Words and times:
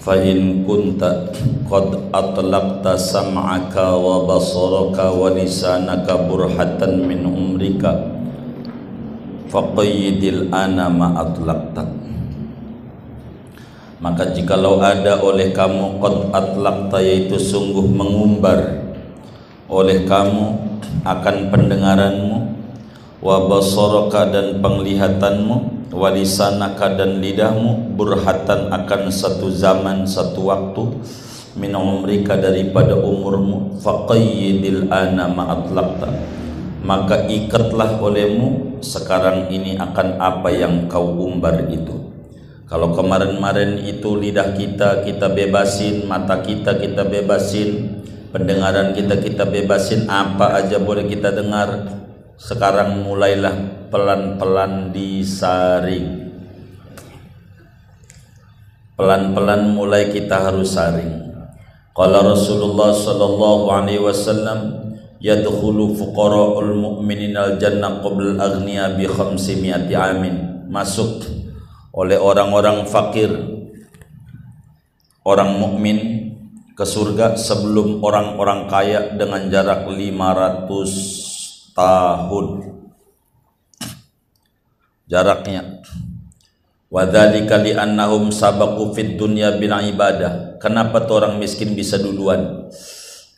Fa'in 0.01 0.65
kunta 0.65 1.37
qad 1.69 2.17
atlaqta 2.17 2.97
sam'aka 2.97 3.93
wa 3.93 4.25
basaraka 4.25 5.13
wa 5.13 5.37
lisanaka 5.37 6.17
burhatan 6.25 7.05
min 7.05 7.29
umrika 7.29 7.93
faqayyidil 9.53 10.49
ana 10.49 10.89
ma 10.89 11.29
atlaqta 11.29 11.85
maka 14.01 14.33
jikalau 14.33 14.81
ada 14.81 15.21
oleh 15.21 15.53
kamu 15.53 16.01
qad 16.01 16.33
atlaqta 16.33 17.05
yaitu 17.05 17.37
sungguh 17.37 17.85
mengumbar 17.85 18.81
oleh 19.69 20.09
kamu 20.09 20.57
akan 21.05 21.53
pendengaranmu 21.53 22.42
wa 23.23 23.47
basaraka 23.47 24.35
dan 24.35 24.59
penglihatanmu 24.59 25.89
wa 25.95 26.09
lisanaka 26.11 26.99
dan 26.99 27.23
lidahmu 27.23 27.95
burhatan 27.95 28.75
akan 28.75 29.15
satu 29.15 29.47
zaman 29.55 30.03
satu 30.03 30.51
waktu 30.51 30.99
min 31.55 31.71
umrika 31.79 32.35
daripada 32.35 32.99
umurmu 32.99 33.79
faqayyidil 33.79 34.91
ana 34.91 35.31
ma 35.31 35.55
atlaqta 35.55 36.11
maka 36.83 37.31
ikatlah 37.31 38.03
olehmu 38.03 38.83
sekarang 38.83 39.47
ini 39.55 39.79
akan 39.79 40.19
apa 40.19 40.51
yang 40.51 40.91
kau 40.91 41.15
umbar 41.15 41.71
itu 41.71 42.03
kalau 42.73 42.97
kemarin-kemarin 42.97 43.85
itu 43.85 44.17
lidah 44.17 44.57
kita 44.57 45.05
kita 45.05 45.29
bebasin, 45.29 46.09
mata 46.09 46.41
kita 46.41 46.81
kita 46.81 47.05
bebasin, 47.05 48.01
pendengaran 48.33 48.97
kita 48.97 49.21
kita 49.21 49.45
bebasin, 49.45 50.09
apa 50.09 50.57
aja 50.57 50.81
boleh 50.81 51.05
kita 51.05 51.37
dengar. 51.37 52.01
Sekarang 52.43 53.07
mulailah 53.07 53.87
pelan-pelan 53.87 54.91
disaring. 54.91 56.27
Pelan-pelan 58.99 59.71
mulai 59.71 60.11
kita 60.11 60.51
harus 60.51 60.75
saring. 60.75 61.23
Qala 61.95 62.19
Rasulullah 62.27 62.91
sallallahu 62.91 63.71
alaihi 63.71 64.03
wasallam 64.03 64.91
yadkhulu 65.23 65.95
fuqara'ul 65.95 66.75
mu'minin 66.83 67.39
al 67.39 67.63
jannah 67.63 68.03
qabla 68.03 68.35
al-aghniya 68.35 68.99
bi 68.99 69.07
500 69.07 69.87
amin. 69.95 70.67
Masuk 70.67 71.23
oleh 71.95 72.19
orang-orang 72.19 72.91
fakir 72.91 73.31
orang 75.23 75.63
mukmin 75.63 75.99
ke 76.75 76.83
surga 76.83 77.39
sebelum 77.39 78.03
orang-orang 78.03 78.67
kaya 78.67 79.15
dengan 79.15 79.47
jarak 79.47 79.87
500 79.87 81.22
tahun. 81.73 82.47
Jaraknya. 85.09 85.85
Wadzalika 86.93 87.57
li'annahum 87.61 88.29
sabaqu 88.29 88.93
fid 88.93 89.17
dunya 89.17 89.57
bil 89.57 89.73
ibadah. 89.73 90.61
Kenapa 90.61 91.09
tuh 91.09 91.25
orang 91.25 91.41
miskin 91.41 91.73
bisa 91.73 91.97
duluan? 91.97 92.69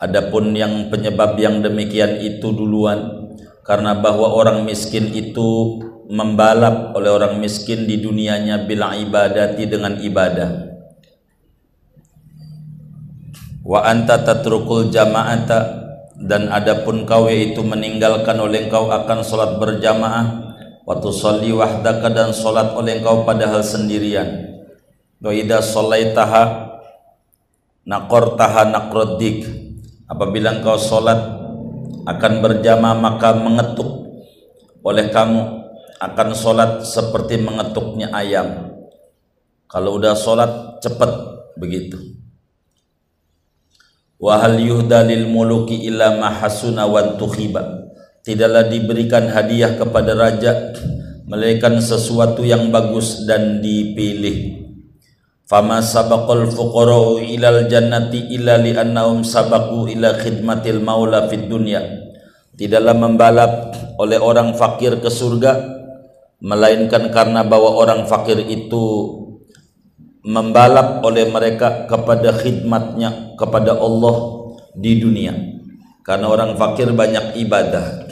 Adapun 0.03 0.55
yang 0.59 0.91
penyebab 0.91 1.39
yang 1.39 1.63
demikian 1.63 2.19
itu 2.19 2.51
duluan. 2.51 3.31
Karena 3.63 3.97
bahwa 3.97 4.29
orang 4.35 4.67
miskin 4.67 5.09
itu 5.15 5.81
membalap 6.11 6.93
oleh 6.93 7.09
orang 7.09 7.41
miskin 7.41 7.89
di 7.89 7.97
dunianya 8.03 8.69
bila 8.69 8.93
ibadati 8.93 9.65
dengan 9.65 9.97
ibadah. 10.03 10.51
Wa 13.65 13.89
anta 13.89 14.21
tatrukul 14.21 14.93
jama'ata 14.93 15.84
dan 16.15 16.47
adapun 16.47 17.03
kau 17.03 17.27
yaitu 17.27 17.59
meninggalkan 17.67 18.39
oleh 18.39 18.71
engkau 18.71 18.87
akan 18.87 19.27
solat 19.27 19.59
berjamaah 19.59 20.55
wa 20.87 20.95
tusalli 21.03 21.51
wahdaka 21.51 22.07
dan 22.15 22.31
solat 22.31 22.71
oleh 22.79 23.03
engkau 23.03 23.27
padahal 23.27 23.67
sendirian. 23.67 24.63
Wa 25.19 25.35
idza 25.35 25.59
shallaitaha 25.59 26.43
naqartaha 27.83 28.71
naqraddik. 28.71 29.43
Apabila 30.07 30.55
engkau 30.55 30.79
solat 30.79 31.19
akan 32.07 32.33
berjamaah 32.39 32.95
maka 32.95 33.35
mengetuk 33.35 34.07
oleh 34.87 35.11
kamu 35.11 35.67
akan 35.99 36.29
sholat 36.37 36.85
seperti 36.87 37.43
mengetuknya 37.43 38.15
ayam. 38.15 38.71
Kalau 39.67 39.99
udah 39.99 40.15
sholat 40.15 40.79
cepat 40.79 41.11
begitu 41.59 42.14
wahal 44.19 44.59
yuhda 44.59 45.07
lil 45.07 45.27
muluki 45.31 45.87
illa 45.87 46.19
mahasuna 46.19 46.87
wa 46.87 47.15
tukhiba. 47.19 47.91
Tidaklah 48.25 48.73
diberikan 48.73 49.29
hadiah 49.29 49.77
kepada 49.77 50.17
raja 50.17 50.73
melainkan 51.29 51.81
sesuatu 51.81 52.41
yang 52.41 52.73
bagus 52.73 53.29
dan 53.29 53.61
dipilih. 53.61 54.65
Fama 55.45 55.85
sabaqal 55.85 56.49
fuqara'u 56.49 57.21
ilal 57.21 57.69
jannati 57.69 58.33
illa 58.33 58.57
li 58.57 58.73
annahum 58.73 59.21
sabaqu 59.21 59.93
ila 59.93 60.17
khidmatil 60.17 60.81
maula 60.81 61.29
fid 61.29 61.53
dunya. 61.53 61.85
Tidaklah 62.57 62.97
membalap 62.97 63.53
oleh 64.01 64.17
orang 64.17 64.57
fakir 64.57 65.05
ke 65.05 65.13
surga 65.13 65.75
melainkan 66.41 67.13
karena 67.13 67.45
bahwa 67.45 67.77
orang 67.77 68.09
fakir 68.09 68.41
itu 68.41 68.85
membalap 70.25 71.05
oleh 71.05 71.29
mereka 71.29 71.85
kepada 71.85 72.33
khidmatnya 72.33 73.37
kepada 73.37 73.77
Allah 73.77 74.49
di 74.73 74.97
dunia. 74.97 75.37
Karena 76.01 76.33
orang 76.33 76.57
fakir 76.57 76.89
banyak 76.93 77.37
ibadah. 77.45 78.09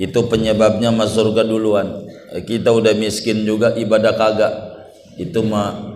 Itu 0.00 0.26
penyebabnya 0.26 0.88
masuk 0.88 1.36
surga 1.36 1.44
duluan. 1.44 2.08
Kita 2.32 2.72
udah 2.72 2.96
miskin 2.96 3.44
juga 3.44 3.76
ibadah 3.76 4.16
kagak. 4.16 4.52
Itu 5.20 5.44
mah 5.44 5.92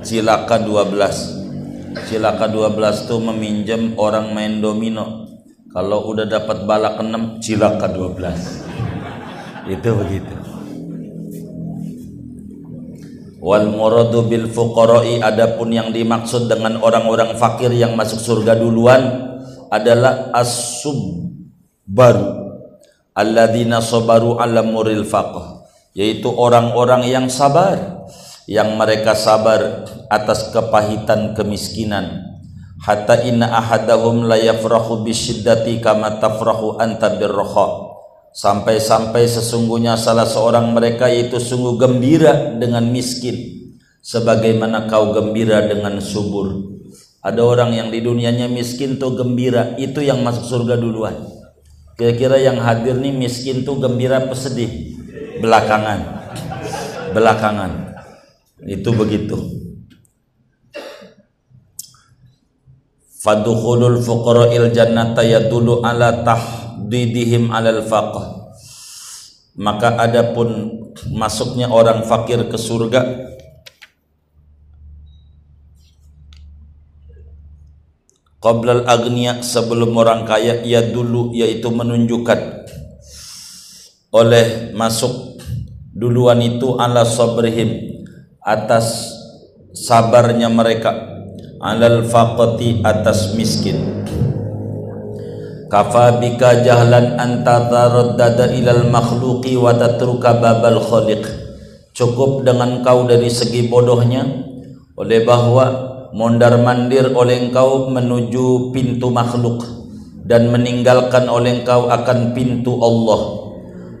cilaka 0.00 0.64
12 0.64 1.36
cilaka 2.06 2.46
12 2.46 3.10
tuh 3.10 3.18
meminjam 3.18 3.98
orang 3.98 4.30
main 4.30 4.62
domino. 4.62 5.26
Kalau 5.68 6.08
udah 6.08 6.24
dapat 6.24 6.64
balak 6.64 6.96
6 6.96 7.44
cilaka 7.44 7.92
12 7.92 8.68
itu 9.68 9.88
begitu 9.92 10.47
wal 13.48 13.64
muradu 13.72 14.28
bil 14.28 14.44
fuqara'i 14.52 15.24
adapun 15.24 15.72
yang 15.72 15.88
dimaksud 15.88 16.52
dengan 16.52 16.84
orang-orang 16.84 17.32
fakir 17.40 17.72
yang 17.72 17.96
masuk 17.96 18.20
surga 18.20 18.60
duluan 18.60 19.00
adalah 19.72 20.28
as-sub 20.36 21.24
baru 21.88 22.60
alladzina 23.16 23.80
sabaru 23.80 24.36
ala 24.36 24.60
muril 24.60 25.00
faqh 25.00 25.64
yaitu 25.96 26.28
orang-orang 26.28 27.08
yang 27.08 27.32
sabar 27.32 28.04
yang 28.44 28.76
mereka 28.76 29.16
sabar 29.16 29.84
atas 30.08 30.48
kepahitan 30.52 31.36
kemiskinan. 31.36 32.24
Hatta 32.80 33.20
inna 33.26 33.52
ahadahum 33.52 34.24
la 34.24 34.40
yafrahu 34.40 35.04
bisyiddati 35.04 35.82
kama 35.84 36.16
tafrahu 36.16 36.80
anta 36.80 37.18
birraha 37.18 37.87
sampai-sampai 38.38 39.26
sesungguhnya 39.26 39.98
salah 39.98 40.22
seorang 40.22 40.70
mereka 40.70 41.10
itu 41.10 41.42
sungguh 41.42 41.74
gembira 41.74 42.54
dengan 42.54 42.86
miskin. 42.86 43.58
Sebagaimana 43.98 44.86
kau 44.86 45.10
gembira 45.10 45.66
dengan 45.66 45.98
subur. 45.98 46.78
Ada 47.18 47.42
orang 47.42 47.74
yang 47.74 47.88
di 47.90 47.98
dunianya 47.98 48.46
miskin 48.46 48.96
tuh 48.96 49.18
gembira. 49.18 49.74
Itu 49.74 50.00
yang 50.00 50.22
masuk 50.22 50.46
surga 50.46 50.78
duluan. 50.78 51.18
Kira-kira 51.98 52.38
yang 52.38 52.62
hadir 52.62 52.94
nih 52.94 53.10
miskin 53.10 53.66
tuh 53.66 53.82
gembira 53.82 54.22
pesedih 54.30 54.94
belakangan. 55.42 56.30
Belakangan. 57.10 57.98
Itu 58.64 58.94
begitu. 58.94 59.34
Fadukhulul 63.18 63.98
fuqara'il 63.98 64.70
jannata 64.70 65.26
yadulu 65.26 65.82
ala 65.82 66.22
tah 66.22 66.57
didihim 66.86 67.50
alal 67.50 67.82
faqah 67.82 68.54
maka 69.58 69.98
adapun 69.98 70.78
masuknya 71.10 71.66
orang 71.66 72.06
fakir 72.06 72.46
ke 72.46 72.54
surga 72.54 73.28
qablal 78.38 78.86
agniya 78.86 79.42
sebelum 79.42 79.90
orang 79.98 80.22
kaya 80.22 80.62
ia 80.62 80.78
dulu 80.78 81.34
yaitu 81.34 81.74
menunjukkan 81.74 82.38
oleh 84.14 84.72
masuk 84.78 85.42
duluan 85.90 86.38
itu 86.38 86.78
ala 86.78 87.02
sabrihim 87.02 87.98
atas 88.38 89.10
sabarnya 89.74 90.46
mereka 90.46 90.94
alal 91.58 92.06
faqati 92.06 92.86
atas 92.86 93.34
miskin 93.34 94.06
kafa 95.68 96.16
bika 96.16 96.64
jahlan 96.64 97.20
anta 97.20 97.68
taraddada 97.68 98.48
ilal 98.56 98.88
makhluqi 98.88 99.54
wa 99.60 99.76
tatruka 99.76 100.40
babal 100.40 100.80
khaliq. 100.80 101.28
Cukup 101.92 102.42
dengan 102.42 102.80
kau 102.80 103.04
dari 103.04 103.28
segi 103.28 103.68
bodohnya 103.68 104.24
oleh 104.96 105.28
bahwa 105.28 105.66
mondar 106.16 106.56
mandir 106.56 107.12
oleh 107.12 107.48
engkau 107.48 107.92
menuju 107.92 108.72
pintu 108.72 109.12
makhluk 109.12 109.60
dan 110.24 110.48
meninggalkan 110.48 111.28
oleh 111.28 111.60
engkau 111.60 111.92
akan 111.92 112.32
pintu 112.32 112.80
Allah. 112.80 113.20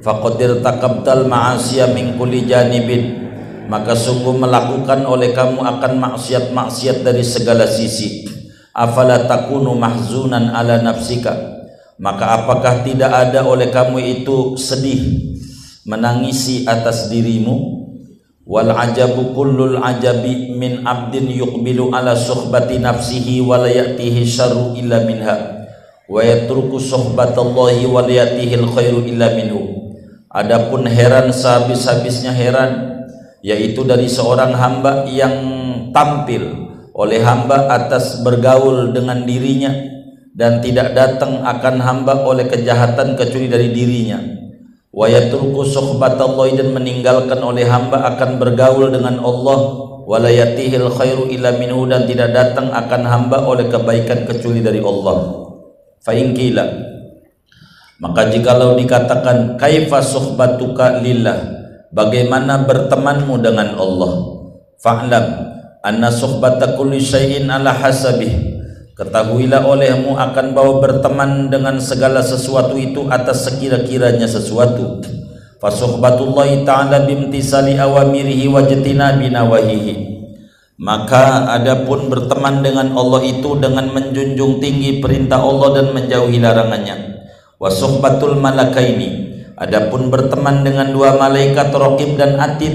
Faqadir 0.00 0.64
takabtal 0.64 1.28
ma'asiya 1.28 1.92
min 1.92 2.16
kulli 2.16 2.48
janibin. 2.48 3.28
Maka 3.68 3.92
sungguh 3.92 4.32
melakukan 4.32 5.04
oleh 5.04 5.36
kamu 5.36 5.60
akan 5.60 5.92
maksiat-maksiat 6.00 7.04
dari 7.04 7.20
segala 7.20 7.68
sisi. 7.68 8.24
Afala 8.72 9.28
takunu 9.28 9.76
mahzunan 9.76 10.54
ala 10.54 10.80
nafsika 10.80 11.57
maka 11.98 12.42
apakah 12.42 12.86
tidak 12.86 13.10
ada 13.10 13.42
oleh 13.42 13.74
kamu 13.74 14.22
itu 14.22 14.54
sedih 14.54 15.34
menangisi 15.82 16.62
atas 16.62 17.10
dirimu? 17.10 17.78
Wal 18.48 18.70
ajabu 18.72 19.34
kullul 19.34 19.82
ajabi 19.82 20.54
min 20.54 20.86
abdin 20.86 21.26
yuqbilu 21.26 21.90
ala 21.92 22.14
suhbati 22.14 22.80
nafsihi 22.80 23.44
wa 23.44 23.60
la 23.60 23.68
ya'tihi 23.68 24.24
syarru 24.24 24.78
illa 24.78 25.04
minha. 25.04 25.68
Wa 26.08 26.24
yatruku 26.24 26.80
suhbatallahi 26.80 27.84
wa 27.90 28.06
la 28.06 28.24
ya'tihi 28.24 28.56
khairu 28.56 29.04
illa 29.04 29.34
minhu. 29.34 29.92
Adapun 30.30 30.86
heran 30.86 31.34
sehabis-habisnya 31.34 32.30
heran 32.32 33.02
yaitu 33.42 33.82
dari 33.82 34.06
seorang 34.06 34.54
hamba 34.54 35.02
yang 35.10 35.34
tampil 35.90 36.68
oleh 36.94 37.20
hamba 37.22 37.70
atas 37.74 38.22
bergaul 38.22 38.94
dengan 38.94 39.22
dirinya 39.26 39.97
dan 40.38 40.62
tidak 40.62 40.94
datang 40.94 41.42
akan 41.42 41.82
hamba 41.82 42.22
oleh 42.22 42.46
kejahatan 42.46 43.18
kecuali 43.18 43.50
dari 43.50 43.74
dirinya. 43.74 44.22
Wa 44.94 45.10
yatruku 45.10 45.66
suhbatallahi 45.66 46.62
dan 46.62 46.70
meninggalkan 46.70 47.42
oleh 47.42 47.66
hamba 47.66 48.06
akan 48.14 48.38
bergaul 48.38 48.86
dengan 48.86 49.18
Allah. 49.18 49.90
Wala 50.06 50.30
yatihil 50.30 50.88
khairu 50.94 51.26
illa 51.28 51.58
minhu 51.58 51.84
dan 51.90 52.06
tidak 52.06 52.32
datang 52.32 52.70
akan 52.70 53.02
hamba 53.04 53.44
oleh 53.44 53.66
kebaikan 53.66 54.24
kecuali 54.30 54.62
dari 54.62 54.78
Allah. 54.78 55.44
Fa 56.00 56.14
maka 57.98 58.30
jikalau 58.30 58.78
dikatakan 58.78 59.58
kaifa 59.58 59.98
suhbatuka 59.98 61.02
lillah? 61.02 61.58
Bagaimana 61.90 62.62
bertemanmu 62.62 63.42
dengan 63.42 63.74
Allah? 63.74 64.12
Fa'lam 64.78 65.26
anna 65.82 66.06
suhbata 66.14 66.78
kulli 66.78 67.02
syai'in 67.02 67.50
ala 67.50 67.74
hasabih 67.74 68.47
Ketahuilah 68.98 69.62
olehmu 69.62 70.18
akan 70.18 70.58
bawa 70.58 70.82
berteman 70.82 71.46
dengan 71.46 71.78
segala 71.78 72.18
sesuatu 72.18 72.74
itu 72.74 73.06
atas 73.06 73.46
sekira-kiranya 73.46 74.26
sesuatu. 74.26 74.98
Fasuhbatullahi 75.62 76.66
ta'ala 76.66 77.06
bimtisali 77.06 77.78
awamirihi 77.78 78.50
wa 78.50 78.58
jtinabi 78.66 79.30
nawahihi. 79.30 79.94
Maka 80.82 81.46
adapun 81.46 82.10
berteman 82.10 82.58
dengan 82.58 82.90
Allah 82.98 83.22
itu 83.22 83.54
dengan 83.62 83.86
menjunjung 83.94 84.58
tinggi 84.58 84.98
perintah 84.98 85.46
Allah 85.46 85.78
dan 85.78 85.94
menjauhi 85.94 86.42
larangannya. 86.42 87.22
Wasuhbatul 87.62 88.34
malakaini. 88.42 89.30
Adapun 89.54 90.10
berteman 90.10 90.66
dengan 90.66 90.90
dua 90.90 91.14
malaikat 91.14 91.70
raqib 91.70 92.18
dan 92.18 92.34
atid 92.42 92.74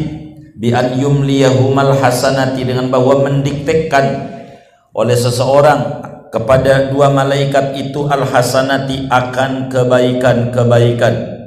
bi 0.56 0.72
an 0.72 0.96
yumliyahumal 0.96 2.00
hasanati 2.00 2.64
dengan 2.64 2.88
bahwa 2.88 3.28
mendiktekan 3.28 4.32
oleh 4.96 5.18
seseorang 5.20 6.13
kepada 6.34 6.90
dua 6.90 7.14
malaikat 7.14 7.78
itu 7.78 8.10
al 8.10 8.26
hasanati 8.26 9.06
akan 9.06 9.70
kebaikan-kebaikan. 9.70 11.46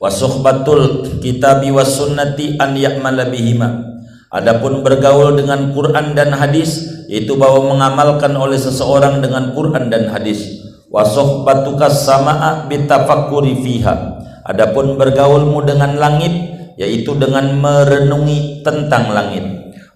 Wa 0.00 0.08
suhbatul 0.08 1.20
kitabi 1.20 1.68
was 1.68 1.92
sunnati 1.92 2.56
an 2.56 2.72
ya'mala 2.72 3.28
bihima. 3.28 4.00
Adapun 4.32 4.80
bergaul 4.80 5.36
dengan 5.36 5.76
Quran 5.76 6.16
dan 6.16 6.32
hadis 6.32 6.88
itu 7.12 7.36
bahwa 7.36 7.76
mengamalkan 7.76 8.32
oleh 8.32 8.56
seseorang 8.56 9.20
dengan 9.20 9.52
Quran 9.52 9.92
dan 9.92 10.08
hadis. 10.08 10.64
Wa 10.88 11.04
suhbatuka 11.04 11.92
sama'a 11.92 12.72
bitafakkuri 12.72 13.60
fiha. 13.60 14.24
Adapun 14.48 14.96
bergaulmu 14.96 15.68
dengan 15.68 16.00
langit 16.00 16.32
yaitu 16.80 17.12
dengan 17.12 17.52
merenungi 17.60 18.64
tentang 18.64 19.12
langit. 19.12 19.44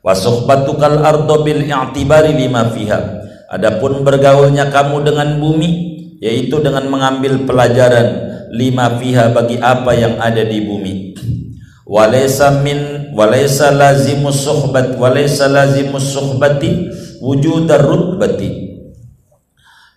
Wa 0.04 0.12
suhbatukal 0.12 1.00
ardo 1.00 1.40
bil 1.44 1.64
i'tibari 1.64 2.36
lima 2.36 2.68
fiha 2.72 3.20
Adapun 3.50 4.06
bergaulnya 4.06 4.70
kamu 4.70 5.02
dengan 5.02 5.42
bumi 5.42 5.70
yaitu 6.22 6.62
dengan 6.62 6.86
mengambil 6.86 7.42
pelajaran 7.42 8.30
lima 8.54 8.94
fiha 9.02 9.34
bagi 9.34 9.58
apa 9.58 9.90
yang 9.98 10.22
ada 10.22 10.46
di 10.46 10.62
bumi. 10.62 10.94
Walaysa 11.82 12.62
min 12.62 13.10
walaysa 13.10 13.74
lazimus 13.74 14.46
suhbat 14.46 14.94
walaysa 14.94 15.50
lazimus 15.50 16.14
suhbati 16.14 16.94
wujudar 17.18 17.82
rutbati. 17.82 18.70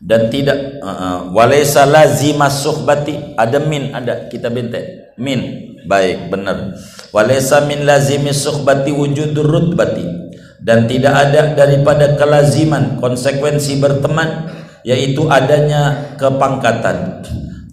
Dan 0.02 0.34
tidak 0.34 0.82
uh, 0.82 1.30
walaysa 1.30 1.86
lazimas 1.86 2.66
suhbati 2.66 3.38
ada 3.38 3.62
min 3.62 3.94
ada 3.94 4.34
kita 4.34 4.50
bente 4.50 5.14
min. 5.22 5.70
Baik 5.86 6.34
benar. 6.34 6.74
Walaysa 7.14 7.70
min 7.70 7.86
lazimis 7.86 8.42
suhbati 8.42 8.90
wujudur 8.90 9.46
rutbati 9.46 10.23
dan 10.64 10.88
tidak 10.88 11.12
ada 11.12 11.54
daripada 11.54 12.16
kelaziman 12.16 12.98
konsekuensi 13.04 13.84
berteman 13.84 14.48
yaitu 14.88 15.28
adanya 15.28 16.16
kepangkatan. 16.16 17.24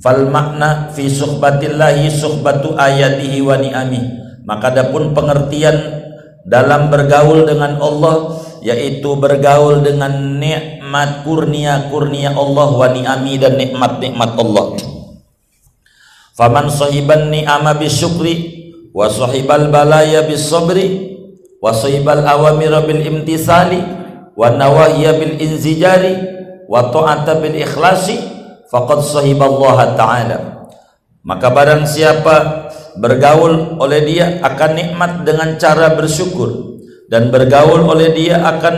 Fal 0.03 0.27
makna 0.27 0.91
fi 0.91 1.07
suhbatillahi 1.07 2.11
suhbatu 2.11 2.75
ayatihi 2.75 3.39
wa 3.45 3.57
ni'ami 3.61 4.03
maka 4.45 4.73
adapun 4.73 5.15
pengertian 5.15 6.03
dalam 6.43 6.91
bergaul 6.91 7.47
dengan 7.47 7.79
Allah 7.79 8.41
yaitu 8.65 9.17
bergaul 9.17 9.81
dengan 9.85 10.41
nikmat 10.41 11.23
kurnia-kurnia 11.25 12.35
Allah 12.35 12.69
wa 12.75 12.89
ni'ami 12.91 13.35
dan 13.39 13.55
nikmat-nikmat 13.57 14.31
Allah. 14.37 14.67
Faman 16.35 16.73
sahiban 16.73 17.29
ni'ama 17.29 17.77
bisyukri 17.77 18.65
wa 18.97 19.07
sahibal 19.13 19.69
balaya 19.69 20.25
bisabri 20.25 21.10
wa 21.61 21.71
saibal 21.77 22.25
awamira 22.25 22.83
bil 22.83 23.05
imtisali 23.05 23.79
wa 24.33 24.49
nawahiya 24.49 25.21
bil 25.21 25.37
inzijari 25.37 26.17
wa 26.65 26.89
ta'ata 26.89 27.37
bil 27.39 27.55
ikhlasi 27.55 28.17
faqad 28.73 29.05
sahiballaha 29.05 29.95
ta'ala. 29.95 30.39
Maka 31.21 31.53
barang 31.53 31.85
siapa 31.85 32.37
bergaul 32.97 33.77
oleh 33.77 34.01
dia 34.09 34.41
akan 34.41 34.71
nikmat 34.73 35.13
dengan 35.29 35.61
cara 35.61 35.93
bersyukur 35.93 36.81
dan 37.13 37.29
bergaul 37.29 37.85
oleh 37.85 38.17
dia 38.17 38.41
akan 38.41 38.77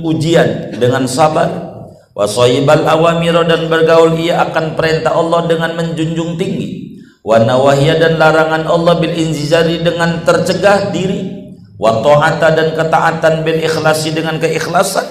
ujian 0.00 0.72
dengan 0.80 1.04
sabar. 1.04 1.76
Wa 2.14 2.30
saibal 2.30 2.86
awamira 2.86 3.42
dan 3.42 3.66
bergaul 3.66 4.14
ia 4.16 4.38
akan 4.48 4.78
perintah 4.78 5.12
Allah 5.18 5.50
dengan 5.50 5.74
menjunjung 5.74 6.38
tinggi. 6.38 7.02
Wa 7.26 7.42
nawahiya 7.42 7.98
dan 7.98 8.22
larangan 8.22 8.70
Allah 8.70 9.02
bil 9.02 9.10
inzijari 9.10 9.82
dengan 9.82 10.22
tercegah 10.22 10.94
diri 10.94 11.33
wa 11.74 12.02
ta'ata 12.02 12.48
dan 12.54 12.68
ketaatan 12.78 13.34
bil 13.42 13.58
ikhlasi 13.58 14.14
dengan 14.14 14.38
keikhlasan 14.38 15.06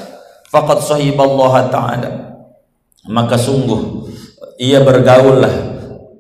faqad 0.48 0.80
sahiballaha 0.84 1.72
ta'ala. 1.74 2.10
Maka 3.10 3.36
sungguh 3.36 4.08
ia 4.62 4.80
bergaullah 4.80 5.52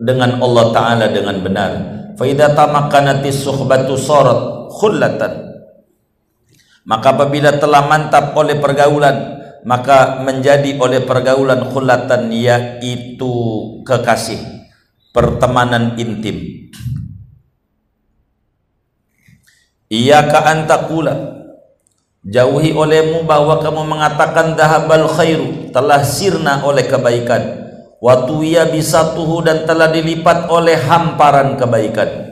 dengan 0.03 0.43
Allah 0.43 0.65
taala 0.75 1.05
dengan 1.07 1.39
benar. 1.39 1.71
Fa 2.19 2.27
idza 2.27 2.51
tamakkanati 2.51 3.31
suhbatu 3.31 3.95
sarat 3.95 4.67
khullatan. 4.73 5.55
Maka 6.83 7.15
apabila 7.15 7.55
telah 7.55 7.87
mantap 7.87 8.35
oleh 8.35 8.59
pergaulan 8.59 9.39
maka 9.63 10.19
menjadi 10.19 10.75
oleh 10.75 11.07
pergaulan 11.07 11.71
khulatan 11.71 12.27
yaitu 12.35 13.31
kekasih 13.87 14.39
pertemanan 15.15 15.95
intim 15.95 16.62
Iyaka 19.91 20.47
antakula 20.47 21.33
Jauhi 22.23 22.71
olehmu 22.71 23.27
bahwa 23.27 23.59
kamu 23.59 23.83
mengatakan 23.83 24.55
dahabal 24.55 25.11
khairu 25.11 25.75
telah 25.75 26.07
sirna 26.07 26.63
oleh 26.63 26.87
kebaikan. 26.87 27.67
Watuya 27.99 28.71
bisatuhu 28.71 29.43
dan 29.43 29.67
telah 29.67 29.91
dilipat 29.91 30.47
oleh 30.47 30.79
hamparan 30.87 31.59
kebaikan. 31.59 32.31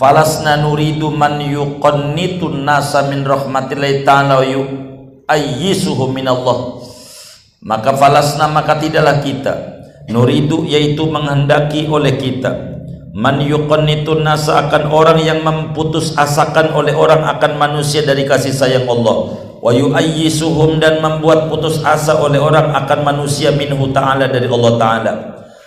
Falasna 0.00 0.56
nuridu 0.64 1.12
man 1.12 1.36
yuqannitun 1.40 2.64
nasa 2.64 3.12
min 3.12 3.28
rahmatillahi 3.28 4.08
ta'ala 4.08 4.40
yu 4.44 4.64
maka 7.60 7.90
falasna 7.92 8.48
maka 8.48 8.80
tidaklah 8.80 9.20
kita. 9.20 9.54
Nuridu 10.08 10.64
yaitu 10.64 11.04
menghendaki 11.04 11.84
oleh 11.92 12.16
kita 12.16 12.75
Man 13.16 13.40
yuqannitun 13.40 14.28
nasa 14.28 14.68
akan 14.68 14.92
orang 14.92 15.16
yang 15.24 15.40
memputus 15.40 16.12
asakan 16.20 16.76
oleh 16.76 16.92
orang 16.92 17.24
akan 17.24 17.56
manusia 17.56 18.04
dari 18.04 18.28
kasih 18.28 18.52
sayang 18.52 18.84
Allah. 18.84 19.40
Wa 19.56 19.72
yuayyisuhum 19.72 20.76
dan 20.76 21.00
membuat 21.00 21.48
putus 21.48 21.80
asa 21.80 22.20
oleh 22.20 22.36
orang 22.36 22.76
akan 22.76 23.08
manusia 23.08 23.56
minhu 23.56 23.88
ta'ala 23.88 24.28
dari 24.28 24.44
Allah 24.52 24.72
ta'ala. 24.76 25.12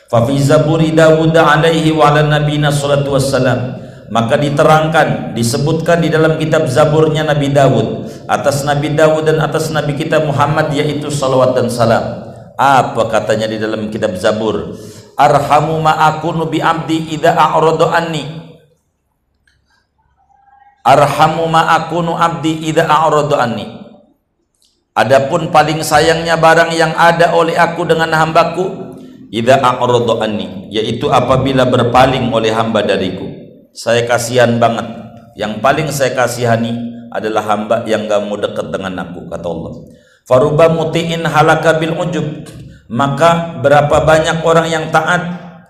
Fa 0.06 0.30
fi 0.30 0.38
zaburi 0.38 0.94
Dawud 0.94 1.34
alaihi 1.34 1.90
wa 1.90 2.14
ala 2.14 2.30
nabiyina 2.30 2.70
salatu 2.70 3.18
wassalam. 3.18 3.82
Maka 4.14 4.38
diterangkan 4.38 5.34
disebutkan 5.34 6.06
di 6.06 6.14
dalam 6.14 6.38
kitab 6.38 6.70
Zaburnya 6.70 7.26
Nabi 7.26 7.50
Dawud 7.50 8.10
atas 8.30 8.62
Nabi 8.62 8.94
Dawud 8.94 9.26
dan 9.26 9.42
atas 9.42 9.74
Nabi 9.74 9.98
kita 9.98 10.22
Muhammad 10.22 10.70
yaitu 10.70 11.10
salawat 11.10 11.58
dan 11.58 11.66
salam. 11.70 12.30
Apa 12.58 13.10
katanya 13.10 13.50
di 13.50 13.58
dalam 13.58 13.90
kitab 13.90 14.14
Zabur 14.18 14.78
arhamu 15.20 15.84
ma 15.84 15.94
akunu 16.08 16.48
bi 16.48 16.64
abdi 16.64 17.12
idza 17.12 17.36
a'rada 17.36 17.92
anni. 17.92 18.24
Arhamu 20.88 21.52
ma 21.52 21.76
akunu 21.76 22.16
abdi 22.16 22.72
idza 22.72 22.88
a'rada 22.88 23.44
anni. 23.44 23.68
Adapun 24.96 25.52
paling 25.52 25.84
sayangnya 25.84 26.40
barang 26.40 26.72
yang 26.72 26.96
ada 26.96 27.36
oleh 27.36 27.60
aku 27.60 27.84
dengan 27.84 28.16
hambaku 28.16 28.96
idza 29.28 29.60
a'rada 29.60 30.24
anni 30.24 30.72
yaitu 30.72 31.12
apabila 31.12 31.68
berpaling 31.68 32.32
oleh 32.32 32.56
hamba 32.56 32.88
dariku. 32.88 33.28
Saya 33.76 34.08
kasihan 34.08 34.56
banget. 34.58 34.88
Yang 35.38 35.54
paling 35.64 35.88
saya 35.94 36.16
kasihani 36.16 36.74
adalah 37.16 37.44
hamba 37.48 37.88
yang 37.88 38.12
gak 38.12 38.22
mau 38.28 38.36
dekat 38.36 38.76
dengan 38.76 39.08
aku 39.08 39.30
kata 39.32 39.48
Allah. 39.48 39.74
Faruba 40.28 40.68
mutiin 40.68 41.24
halaka 41.24 41.80
bil 41.80 41.96
ujub 41.96 42.28
maka 42.90 43.62
berapa 43.62 44.02
banyak 44.02 44.42
orang 44.42 44.68
yang 44.68 44.86
taat 44.90 45.22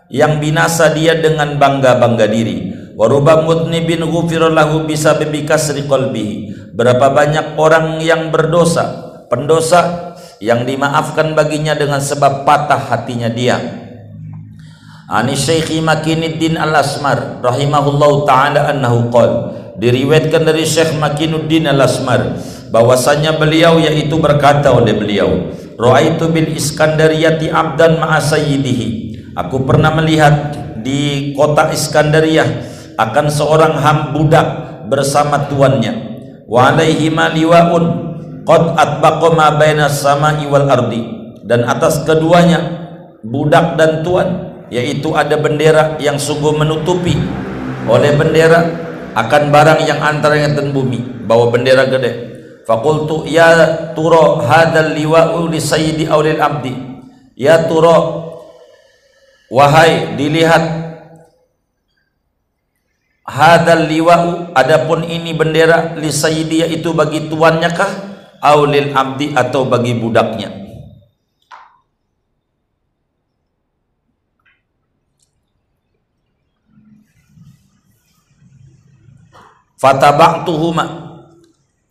yang 0.07 0.39
binasa 0.39 0.95
dia 0.95 1.19
dengan 1.19 1.59
bangga-bangga 1.59 2.25
diri. 2.31 2.71
Waruba 2.95 3.43
mudnibin 3.43 4.03
ghufirallahu 4.07 4.87
bisa 4.87 5.15
bibikasri 5.19 5.85
qalbihi. 5.85 6.71
Berapa 6.73 7.11
banyak 7.11 7.59
orang 7.59 7.99
yang 7.99 8.31
berdosa 8.31 9.09
pendosa 9.29 10.15
yang 10.39 10.63
dimaafkan 10.63 11.35
baginya 11.35 11.75
dengan 11.75 11.99
sebab 11.99 12.47
patah 12.47 12.79
hatinya 12.89 13.29
dia. 13.29 13.59
Ani 15.09 15.33
Syekh 15.35 15.73
Makinuddin 15.81 16.55
Al-Asmar 16.55 17.41
rahimahullahu 17.41 18.29
taala 18.29 18.69
annahu 18.69 19.09
qala 19.09 19.37
diriwayatkan 19.79 20.45
dari 20.45 20.63
Syekh 20.67 20.95
Makinuddin 21.01 21.65
Al-Asmar 21.65 22.37
bahwasanya 22.69 23.41
beliau 23.41 23.81
yaitu 23.81 24.21
berkata 24.21 24.69
oleh 24.69 24.93
beliau 24.93 25.49
Ra'aitu 25.79 26.27
bil 26.27 26.51
Iskandariyati 26.59 27.47
abdan 27.47 28.03
ma'a 28.03 28.19
sayyidihi. 28.19 28.87
Aku 29.31 29.63
pernah 29.63 29.95
melihat 29.95 30.51
di 30.83 31.31
kota 31.31 31.71
Iskandariyah 31.71 32.67
akan 32.99 33.31
seorang 33.31 33.79
ham 33.79 34.11
budak 34.11 34.47
bersama 34.91 35.47
tuannya. 35.47 36.19
Wa 36.51 36.75
alaihi 36.75 37.07
maliwaun 37.07 37.83
qad 38.43 38.75
atbaqa 38.75 39.31
ma 39.31 39.55
baina 39.55 39.87
samai 39.87 40.43
wal 40.51 40.67
ardi. 40.67 40.99
Dan 41.47 41.63
atas 41.63 42.03
keduanya 42.03 42.59
budak 43.23 43.79
dan 43.79 44.03
tuan 44.03 44.51
yaitu 44.67 45.15
ada 45.15 45.39
bendera 45.39 45.95
yang 46.03 46.19
sungguh 46.19 46.59
menutupi. 46.59 47.15
Oleh 47.87 48.19
bendera 48.19 48.67
akan 49.15 49.47
barang 49.47 49.79
yang 49.87 50.03
antaranya 50.03 50.59
dan 50.59 50.75
bumi. 50.75 51.23
Bawa 51.23 51.55
bendera 51.55 51.87
gede 51.87 52.29
Fakultu 52.69 53.25
ya 53.25 53.49
turo 53.97 54.45
hadal 54.45 54.93
liwa'u 54.93 55.49
li 55.49 55.57
sayyidi 55.57 56.05
awlil 56.05 56.37
abdi. 56.37 56.69
Ya 57.33 57.65
turo 57.65 58.29
wahai 59.49 60.13
dilihat 60.13 60.61
hadal 63.25 63.89
liwa'u 63.89 64.53
adapun 64.53 65.01
ini 65.01 65.33
bendera 65.33 65.97
li 65.97 66.13
sayyidi 66.13 66.61
yaitu 66.61 66.93
bagi 66.93 67.25
tuannya 67.25 67.73
kah 67.73 67.89
awlil 68.37 68.93
abdi 68.93 69.33
atau 69.33 69.65
bagi 69.65 69.97
budaknya. 69.97 70.53
Fataba'tuhuma 79.81 81.08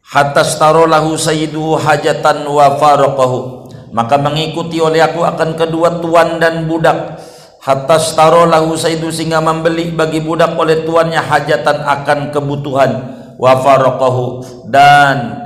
hatta 0.09 0.41
starolahu 0.41 1.21
sayyidu 1.21 1.77
hajatan 1.77 2.49
wa 2.49 2.81
faraqahu. 2.81 3.69
Maka 3.93 4.21
mengikuti 4.21 4.81
oleh 4.81 5.01
aku 5.01 5.25
akan 5.25 5.57
kedua 5.57 6.01
tuan 6.01 6.41
dan 6.41 6.69
budak. 6.69 7.21
Hatta 7.61 8.01
starolahu 8.01 8.77
sayyidu 8.77 9.13
sehingga 9.13 9.45
membeli 9.45 9.93
bagi 9.93 10.25
budak 10.25 10.57
oleh 10.57 10.85
tuannya 10.85 11.21
hajatan 11.21 11.85
akan 11.85 12.19
kebutuhan. 12.33 12.91
Wa 13.37 13.61
faraqahu. 13.61 14.45
Dan 14.69 15.45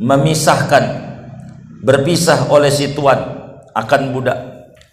memisahkan 0.00 0.84
berpisah 1.82 2.48
oleh 2.50 2.70
si 2.70 2.94
tuan 2.94 3.18
akan 3.74 4.02
budak. 4.14 4.38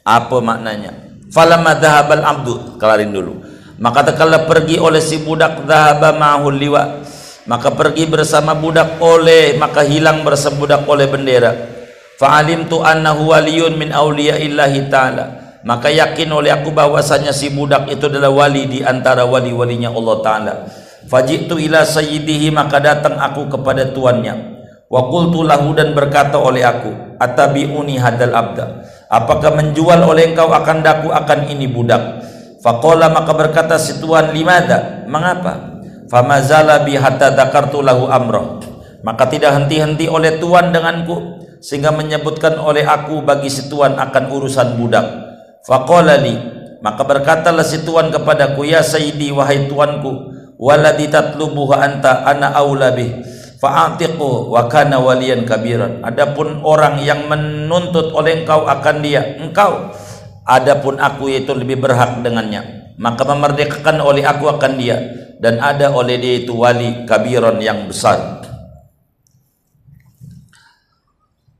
Apa 0.05 0.39
maknanya? 0.39 0.93
Falamma 1.33 1.75
dhahabal 1.77 2.23
abdu. 2.23 2.53
Kelarin 2.77 3.11
dulu. 3.11 3.41
Maka 3.77 4.09
tekala 4.09 4.49
pergi 4.49 4.81
oleh 4.81 5.01
si 5.01 5.21
budak 5.21 5.65
dhahaba 5.65 6.17
ma'hul 6.17 6.57
liwa 6.57 7.05
maka 7.47 7.71
pergi 7.71 8.03
bersama 8.11 8.51
budak 8.59 8.99
oleh 8.99 9.55
maka 9.55 9.87
hilang 9.87 10.27
bersama 10.27 10.67
budak 10.67 10.83
oleh 10.83 11.07
bendera. 11.07 11.55
Fa'alim 12.19 12.67
tu 12.67 12.83
waliyun 12.83 13.79
min 13.79 13.95
illahi 13.95 14.91
ta'ala. 14.91 15.25
Maka 15.63 15.87
yakin 15.91 16.27
oleh 16.31 16.51
aku 16.51 16.75
bahwasanya 16.75 17.31
si 17.31 17.51
budak 17.51 17.87
itu 17.87 18.07
adalah 18.07 18.31
wali 18.31 18.67
di 18.67 18.79
antara 18.83 19.27
wali-walinya 19.27 19.91
Allah 19.91 20.17
Ta'ala. 20.23 20.53
Fajitu 21.07 21.59
ila 21.59 21.87
sayyidihi 21.87 22.51
maka 22.51 22.83
datang 22.83 23.15
aku 23.19 23.51
kepada 23.51 23.91
tuannya. 23.95 24.59
Wa 24.87 25.11
qultu 25.11 25.43
lahu 25.43 25.75
dan 25.75 25.91
berkata 25.91 26.39
oleh 26.39 26.63
aku 26.63 27.19
atabiuni 27.19 27.99
hadal 27.99 28.31
abda. 28.31 28.65
Apakah 29.07 29.55
menjual 29.55 30.03
oleh 30.03 30.31
engkau 30.31 30.51
akan 30.51 30.83
daku 30.83 31.11
akan 31.11 31.47
ini 31.51 31.67
budak? 31.67 32.23
Faqala 32.59 33.11
maka 33.11 33.31
berkata 33.35 33.75
si 33.79 33.99
tuan 33.99 34.31
limada? 34.31 35.03
Mengapa 35.07 35.76
famazala 36.07 36.83
bi 36.83 36.95
hatta 36.95 37.35
dzakartu 37.35 37.83
lahu 37.83 38.07
amra. 38.09 38.59
Maka 39.05 39.29
tidak 39.29 39.55
henti-henti 39.55 40.09
oleh 40.09 40.41
tuan 40.41 40.73
denganku 40.73 41.39
sehingga 41.61 41.93
menyebutkan 41.93 42.57
oleh 42.57 42.83
aku 42.83 43.21
bagi 43.21 43.47
si 43.47 43.69
tuan 43.69 43.95
akan 43.95 44.23
urusan 44.33 44.75
budak. 44.75 45.05
Faqala 45.63 46.19
maka 46.81 47.01
berkatalah 47.03 47.65
si 47.65 47.83
tuan 47.83 48.13
kepadaku 48.13 48.69
ya 48.69 48.85
sayyidi 48.85 49.33
wahai 49.33 49.65
tuanku 49.65 50.33
waladi 50.61 51.09
tatlubuha 51.09 51.81
anta 51.81 52.25
ana 52.25 52.53
aula 52.53 52.93
bih 52.93 53.25
fa'atiqu 53.57 54.53
wa 54.53 54.69
kana 54.69 55.01
waliyan 55.01 55.45
kabiran. 55.45 56.05
Adapun 56.05 56.61
orang 56.61 57.01
yang 57.01 57.25
menuntut 57.25 58.13
oleh 58.13 58.45
engkau 58.45 58.65
akan 58.65 58.95
dia 59.01 59.37
engkau. 59.41 59.93
Adapun 60.47 61.01
aku 61.01 61.27
itu 61.27 61.51
lebih 61.51 61.81
berhak 61.81 62.23
dengannya. 62.23 62.95
Maka 62.97 63.27
memerdekakan 63.27 64.01
oleh 64.01 64.25
aku 64.25 64.49
akan 64.49 64.73
dia 64.79 65.26
dan 65.37 65.61
ada 65.61 65.93
oleh 65.93 66.17
dia 66.17 66.35
itu 66.41 66.53
wali 66.53 67.05
kabiron 67.05 67.61
yang 67.61 67.85
besar. 67.85 68.41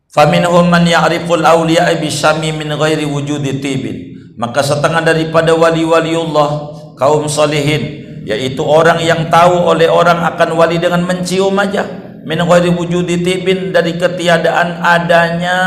Faminhum 0.10 0.66
man 0.66 0.82
ya'riful 0.82 1.46
awliya 1.46 1.94
bisyami 2.02 2.50
min 2.50 2.74
ghairi 2.74 3.06
wujudi 3.06 3.62
tibin 3.62 4.18
maka 4.34 4.66
setengah 4.66 5.06
daripada 5.06 5.54
wali-wali 5.54 6.18
Allah 6.18 6.74
kaum 6.98 7.30
salihin 7.30 8.02
yaitu 8.26 8.66
orang 8.66 8.98
yang 8.98 9.30
tahu 9.30 9.70
oleh 9.70 9.86
orang 9.86 10.26
akan 10.26 10.58
wali 10.58 10.82
dengan 10.82 11.06
mencium 11.06 11.54
aja 11.62 11.86
min 12.26 12.42
ghairi 12.42 12.74
wujudi 12.74 13.22
tibin 13.22 13.70
dari 13.70 13.94
ketiadaan 13.94 14.82
adanya 14.82 15.58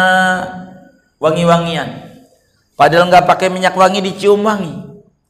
wangi-wangian. 1.23 2.11
Padahal 2.75 3.07
enggak 3.07 3.29
pakai 3.31 3.53
minyak 3.53 3.77
wangi 3.77 4.03
dicium 4.03 4.43
wangi. 4.43 4.73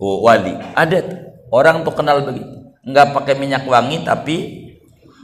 Oh 0.00 0.24
wali. 0.24 0.54
Ada 0.72 1.28
orang 1.52 1.84
tuh 1.84 1.92
kenal 1.92 2.24
begitu 2.24 2.59
enggak 2.84 3.12
pakai 3.12 3.34
minyak 3.36 3.68
wangi 3.68 4.02
tapi 4.02 4.36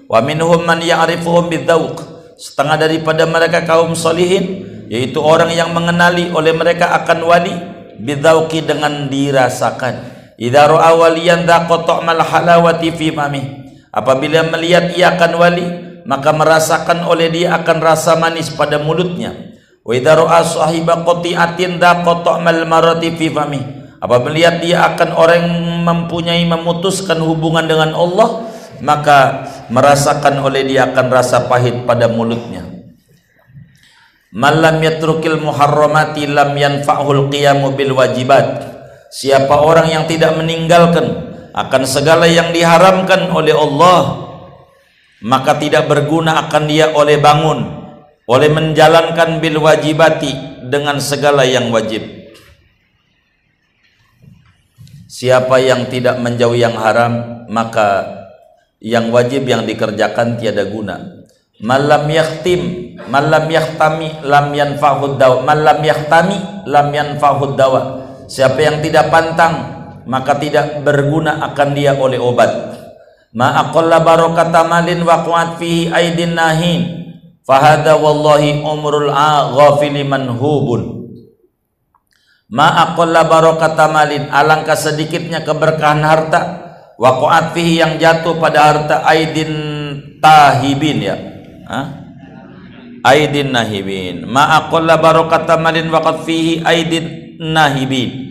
wa 0.07 0.21
minhum 0.21 0.63
man 0.65 0.81
ya'rifuhum 0.81 1.49
bidzauq. 1.49 1.97
Setengah 2.37 2.77
daripada 2.77 3.25
mereka 3.25 3.65
kaum 3.65 3.97
solihin 3.97 4.65
yaitu 4.93 5.19
orang 5.19 5.51
yang 5.57 5.73
mengenali 5.73 6.31
oleh 6.31 6.53
mereka 6.53 6.93
akan 7.03 7.19
wali 7.25 7.55
bidzauqi 7.97 8.65
dengan 8.69 9.09
dirasakan. 9.09 10.15
Idza 10.37 10.69
ra'a 10.69 10.93
waliyan 10.93 11.49
mal 12.05 12.21
halawati 12.21 12.93
fi 12.93 13.09
mami. 13.09 13.43
Apabila 13.89 14.45
melihat 14.53 14.93
ia 14.93 15.17
akan 15.17 15.33
wali 15.41 15.67
maka 16.05 16.31
merasakan 16.37 17.09
oleh 17.09 17.33
dia 17.33 17.57
akan 17.57 17.81
rasa 17.81 18.21
manis 18.21 18.53
pada 18.53 18.77
mulutnya. 18.77 19.33
Wa 19.81 19.97
idza 19.97 20.13
ra'a 20.13 20.45
sahiba 20.45 21.01
qati'atin 21.09 21.81
dzaqata 21.81 22.37
mal 22.45 22.69
marati 22.69 23.17
fi 23.17 23.33
fami 23.33 23.86
apabila 24.03 24.33
melihat 24.33 24.57
dia 24.61 24.79
akan 24.93 25.11
orang 25.17 25.45
mempunyai 25.87 26.45
memutuskan 26.45 27.21
hubungan 27.23 27.65
dengan 27.65 27.97
Allah 27.97 28.49
maka 28.85 29.49
merasakan 29.73 30.41
oleh 30.45 30.69
dia 30.69 30.93
akan 30.93 31.07
rasa 31.09 31.49
pahit 31.49 31.89
pada 31.89 32.09
mulutnya. 32.11 32.65
Malam 34.37 34.85
yatrukil 34.85 35.41
muharramati 35.41 36.29
lam 36.29 36.53
yanfa'hul 36.53 37.33
qiyamu 37.33 37.73
bil 37.73 37.97
wajibat. 37.97 38.77
Siapa 39.09 39.65
orang 39.65 39.89
yang 39.89 40.05
tidak 40.05 40.37
meninggalkan 40.37 41.27
akan 41.57 41.83
segala 41.89 42.29
yang 42.29 42.53
diharamkan 42.53 43.33
oleh 43.33 43.57
Allah 43.57 44.29
maka 45.25 45.57
tidak 45.57 45.89
berguna 45.89 46.45
akan 46.45 46.69
dia 46.69 46.93
oleh 46.93 47.17
bangun 47.17 47.65
oleh 48.29 48.53
menjalankan 48.53 49.41
bil 49.41 49.65
wajibati 49.65 50.61
dengan 50.69 51.01
segala 51.01 51.49
yang 51.49 51.73
wajib 51.73 52.05
Siapa 55.17 55.57
yang 55.65 55.89
tidak 55.89 56.21
menjauhi 56.21 56.61
yang 56.61 56.77
haram 56.77 57.49
maka 57.49 58.05
yang 58.85 59.09
wajib 59.09 59.49
yang 59.49 59.65
dikerjakan 59.65 60.37
tiada 60.37 60.69
guna. 60.69 61.25
malam 61.57 62.05
yaktim 62.13 62.93
malam 63.09 63.49
yaktami 63.49 64.13
lam 64.21 64.53
yanfa'ud 64.53 65.17
dawa. 65.17 65.41
Malam 65.41 65.81
yaktami 65.81 66.69
lam 66.69 66.93
yanfa'ud 66.93 67.57
dawa. 67.57 67.83
Siapa 68.29 68.61
yang 68.61 68.85
tidak 68.85 69.09
pantang 69.09 69.55
maka 70.05 70.37
tidak 70.37 70.85
berguna 70.85 71.41
akan 71.49 71.69
dia 71.73 71.97
oleh 71.97 72.21
obat. 72.21 72.77
Ma 73.33 73.57
aqalla 73.57 74.05
barakata 74.05 74.69
malin 74.69 75.01
wa 75.01 75.25
quat 75.25 75.57
fihi 75.57 75.97
aidin 75.97 76.37
nahin. 76.37 76.81
Fahada 77.41 77.97
wallahi 77.97 78.61
umrul 78.61 79.09
ghafili 79.57 80.05
manhubun 80.05 81.06
ma 82.53 82.91
aqalla 82.91 83.27
barakata 83.27 83.91
malin 83.91 84.31
alangkah 84.31 84.79
sedikitnya 84.79 85.43
keberkahan 85.43 86.03
harta 86.03 86.41
wa 86.95 87.19
quat 87.19 87.53
fihi 87.53 87.83
yang 87.83 87.99
jatuh 87.99 88.39
pada 88.39 88.61
harta 88.73 88.97
aidin 89.11 89.53
tahibin 90.23 90.99
ya 91.03 91.17
ha? 91.67 91.81
aidin 93.03 93.51
nahibin 93.51 94.25
ma 94.31 94.63
aqalla 94.63 94.97
barakata 94.99 95.59
malin 95.59 95.91
wa 95.91 95.99
quat 95.99 96.23
fihi 96.23 96.63
aidin 96.63 97.37
nahibin 97.43 98.27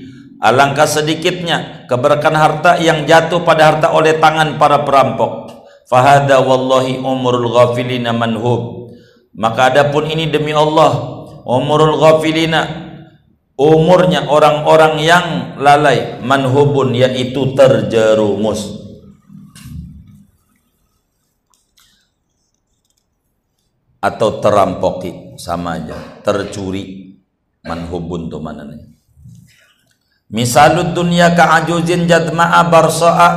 Alangkah 0.46 0.86
sedikitnya 0.86 1.88
keberkahan 1.90 2.38
harta 2.38 2.72
yang 2.78 3.08
jatuh 3.08 3.42
pada 3.42 3.72
harta 3.72 3.88
oleh 3.96 4.20
tangan 4.22 4.60
para 4.62 4.86
perampok. 4.86 5.50
Fahada 5.90 6.38
wallahi 6.38 7.02
umurul 7.02 7.50
ghafilina 7.50 8.12
manhub. 8.12 8.94
Maka 9.34 9.74
adapun 9.74 10.06
ini 10.06 10.30
demi 10.30 10.52
Allah, 10.52 11.26
umurul 11.50 11.98
ghafilina 11.98 12.85
umurnya 13.56 14.28
orang-orang 14.28 15.00
yang 15.00 15.26
lalai 15.60 16.20
manhubun 16.24 16.96
yaitu 16.96 17.56
terjerumus. 17.56 18.86
atau 24.06 24.38
terampoki 24.38 25.34
sama 25.42 25.82
aja 25.82 25.98
tercuri 26.22 27.18
manhubun 27.66 28.30
tuh 28.30 28.38
mana 28.38 28.62
nih 28.62 28.94
Misalud 30.26 30.98
dunia 30.98 31.38
ka'ajuzin 31.38 32.10
jadma'a 32.10 32.66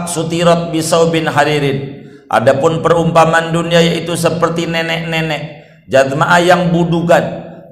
sutirat 0.09 0.73
bin 1.13 1.29
haririn. 1.29 2.09
Adapun 2.33 2.81
perumpamaan 2.81 3.53
dunia 3.53 3.85
yaitu 3.85 4.17
seperti 4.17 4.65
nenek-nenek 4.65 5.69
jadma'a 5.85 6.41
yang 6.41 6.73
budugan, 6.73 7.23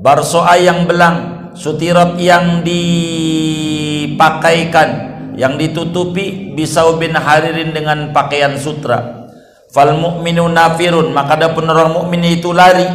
barsa'a 0.04 0.60
yang 0.60 0.84
belang, 0.84 1.35
sutirat 1.56 2.20
yang 2.20 2.60
dipakaikan, 2.62 4.88
yang 5.34 5.56
ditutupi 5.56 6.52
bin 6.52 7.16
haririn 7.16 7.72
dengan 7.72 8.12
pakaian 8.12 8.60
sutra. 8.60 9.25
Fal 9.72 9.96
mu'minu 9.98 10.48
nafirun, 10.52 11.12
maka 11.12 11.36
adapun 11.40 11.68
orang 11.68 11.92
mukmin 11.92 12.25
itu 12.25 12.52
lari. 12.52 12.86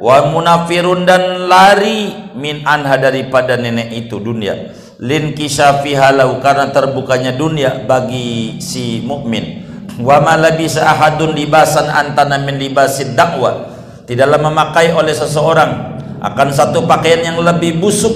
Wa 0.00 0.32
munafirun 0.32 1.04
dan 1.04 1.44
lari 1.44 2.08
min 2.32 2.64
anha 2.64 2.96
daripada 2.96 3.60
nenek 3.60 3.92
itu 3.92 4.16
dunia. 4.16 4.72
Lin 4.96 5.36
kisyafi 5.36 5.92
halau 5.92 6.40
karena 6.40 6.72
terbukanya 6.72 7.36
dunia 7.36 7.84
bagi 7.84 8.56
si 8.64 9.04
mukmin. 9.04 9.68
Wa 10.00 10.24
ma 10.24 10.40
ahadun 10.40 11.36
libasan 11.36 11.92
antana 11.92 12.40
min 12.40 12.56
libasid 12.56 13.12
dakwah 13.12 13.68
tidaklah 14.08 14.40
memakai 14.40 14.96
oleh 14.96 15.12
seseorang 15.12 15.99
akan 16.20 16.48
satu 16.52 16.84
pakaian 16.84 17.32
yang 17.32 17.38
lebih 17.40 17.80
busuk 17.80 18.12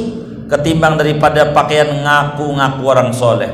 ketimbang 0.53 1.01
daripada 1.01 1.57
pakaian 1.57 2.05
ngaku-ngaku 2.05 2.83
orang 2.85 3.11
soleh. 3.17 3.51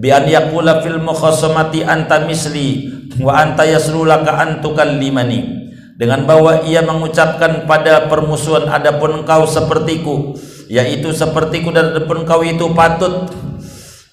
Bi 0.00 0.08
an 0.08 0.24
yaqula 0.24 0.80
fil 0.80 0.96
mukhasamati 0.96 1.84
anta 1.84 2.24
misli 2.24 2.88
wa 3.20 3.36
anta 3.36 3.68
yasrulaka 3.68 4.40
antukal 4.40 4.88
limani 4.88 5.68
dengan 6.00 6.24
bahwa 6.24 6.64
ia 6.64 6.80
mengucapkan 6.80 7.68
pada 7.68 8.08
permusuhan 8.08 8.64
adapun 8.72 9.20
engkau 9.20 9.44
sepertiku 9.44 10.32
yaitu 10.72 11.12
sepertiku 11.12 11.68
dan 11.68 11.92
adapun 11.92 12.24
engkau 12.24 12.40
itu 12.40 12.72
patut 12.72 13.28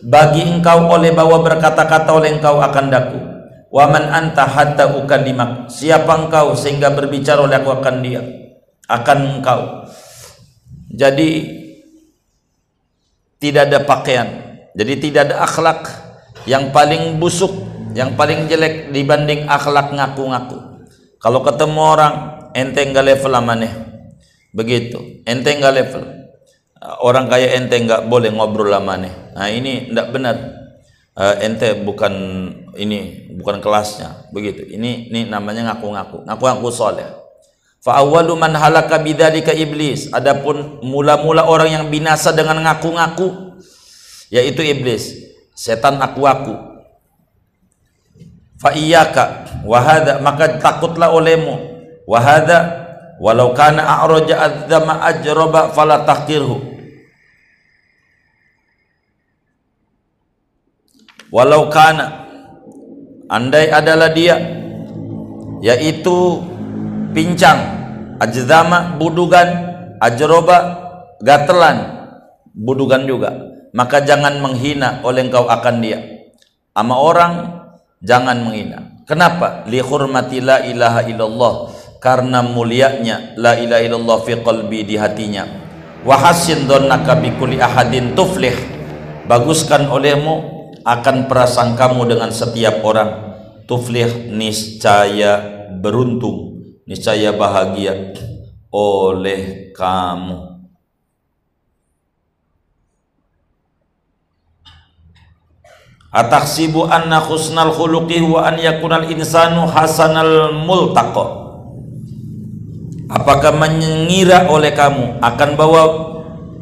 bagi 0.04 0.44
engkau 0.44 0.92
oleh 0.92 1.16
bahwa 1.16 1.40
berkata-kata 1.40 2.12
oleh 2.12 2.36
engkau 2.36 2.60
akan 2.60 2.86
daku. 2.92 3.20
Waman 3.68 4.12
anta 4.12 4.48
hatta 4.48 4.96
ukallimak. 4.96 5.72
Siapa 5.72 6.28
engkau 6.28 6.56
sehingga 6.56 6.92
berbicara 6.92 7.44
oleh 7.44 7.60
aku 7.60 7.72
akan 7.80 7.96
dia 8.00 8.47
akan 8.88 9.40
engkau 9.40 9.62
jadi 10.88 11.30
tidak 13.38 13.62
ada 13.70 13.80
pakaian. 13.84 14.28
Jadi 14.78 14.94
tidak 15.10 15.30
ada 15.30 15.36
akhlak 15.44 15.80
yang 16.48 16.72
paling 16.72 17.18
busuk 17.18 17.52
yang 17.98 18.14
paling 18.14 18.46
jelek 18.46 18.94
dibanding 18.94 19.50
akhlak 19.50 19.90
ngaku-ngaku. 19.90 20.86
Kalau 21.18 21.42
ketemu 21.42 21.82
orang 21.82 22.14
ente 22.54 22.82
enggak 22.86 23.06
level 23.06 23.34
amaneh. 23.36 23.74
Begitu 24.54 25.26
ente 25.26 25.50
enggak 25.50 25.76
level. 25.76 26.04
Orang 27.02 27.26
kaya 27.28 27.58
ente 27.58 27.76
enggak 27.78 28.06
boleh 28.06 28.32
ngobrol 28.32 28.70
amaneh. 28.70 29.34
Nah 29.34 29.50
ini 29.50 29.92
enggak 29.92 30.08
benar. 30.14 30.38
Uh, 31.18 31.34
ente 31.42 31.74
bukan 31.82 32.14
ini 32.78 33.34
bukan 33.34 33.58
kelasnya. 33.58 34.30
Begitu 34.30 34.62
ini 34.70 35.10
ini 35.10 35.26
namanya 35.26 35.74
ngaku-ngaku. 35.74 36.30
Ngaku-ngaku 36.30 36.70
soleh 36.70 37.27
fa 37.82 38.02
awwalu 38.02 38.34
man 38.36 38.54
halaka 38.58 39.00
bidzalika 39.00 39.54
iblis. 39.54 40.10
Adapun 40.12 40.82
mula-mula 40.84 41.46
orang 41.48 41.70
yang 41.72 41.86
binasa 41.88 42.34
dengan 42.34 42.62
ngaku-ngaku 42.64 43.58
yaitu 44.34 44.64
iblis. 44.64 45.16
Setan 45.58 45.98
aku-aku. 45.98 46.54
Fa 48.58 48.74
iyyaka 48.74 49.46
wa 49.66 49.78
hadha 49.82 50.20
maka 50.22 50.58
takutlah 50.58 51.14
olehmu. 51.14 51.58
Wa 52.06 52.20
hadha 52.22 52.60
walau 53.18 53.54
kana 53.54 53.82
a'raja 53.82 54.36
adzama 54.38 55.02
ajraba 55.06 55.74
fala 55.74 56.06
tahqirhu. 56.06 56.78
Walau 61.28 61.68
kana 61.68 62.24
andai 63.28 63.68
adalah 63.68 64.08
dia 64.16 64.40
yaitu 65.60 66.40
pincang 67.18 67.58
ajzama 68.22 69.02
budugan 69.02 69.50
ajroba 69.98 70.58
gatelan 71.26 71.78
budugan 72.54 73.10
juga 73.10 73.34
maka 73.74 74.06
jangan 74.06 74.38
menghina 74.38 75.02
oleh 75.02 75.26
engkau 75.26 75.50
akan 75.50 75.82
dia 75.82 76.00
ama 76.78 76.94
orang 76.94 77.34
jangan 78.02 78.38
menghina. 78.46 79.02
Kenapa? 79.08 79.66
Li 79.66 79.82
hurmati 79.82 80.44
la 80.44 80.62
ilaha 80.62 81.02
illallah 81.08 81.54
karena 81.98 82.46
mulianya 82.46 83.34
la 83.40 83.58
ilaha 83.58 83.82
illallah 83.82 84.18
fi 84.22 84.38
qalbi 84.38 84.86
di 84.86 84.96
hatinya. 85.00 85.48
Wa 86.06 86.20
hasin 86.20 86.70
dhannaka 86.70 87.18
bi 87.18 87.34
kulli 87.36 87.58
ahadin 87.58 88.14
tuflih. 88.14 88.54
Baguskan 89.28 89.92
olehmu 89.92 90.56
akan 90.88 91.28
prasangkamu 91.28 92.08
dengan 92.08 92.32
setiap 92.32 92.80
orang 92.84 93.36
tuflih 93.68 94.32
niscaya 94.32 95.44
beruntung, 95.84 96.57
niscaya 96.88 97.36
bahagia 97.36 98.16
oleh 98.72 99.76
kamu. 99.76 100.56
Ataksibu 106.08 106.88
anna 106.88 107.20
khusnal 107.20 107.76
khuluqi 107.76 108.24
wa 108.24 108.48
an 108.48 108.58
yakunal 108.58 109.06
insanu 109.06 109.68
hasanal 109.70 110.56
multaqa 110.56 111.46
Apakah 113.12 113.54
mengira 113.54 114.48
oleh 114.50 114.72
kamu 114.72 115.20
akan 115.20 115.50
bahwa 115.60 115.84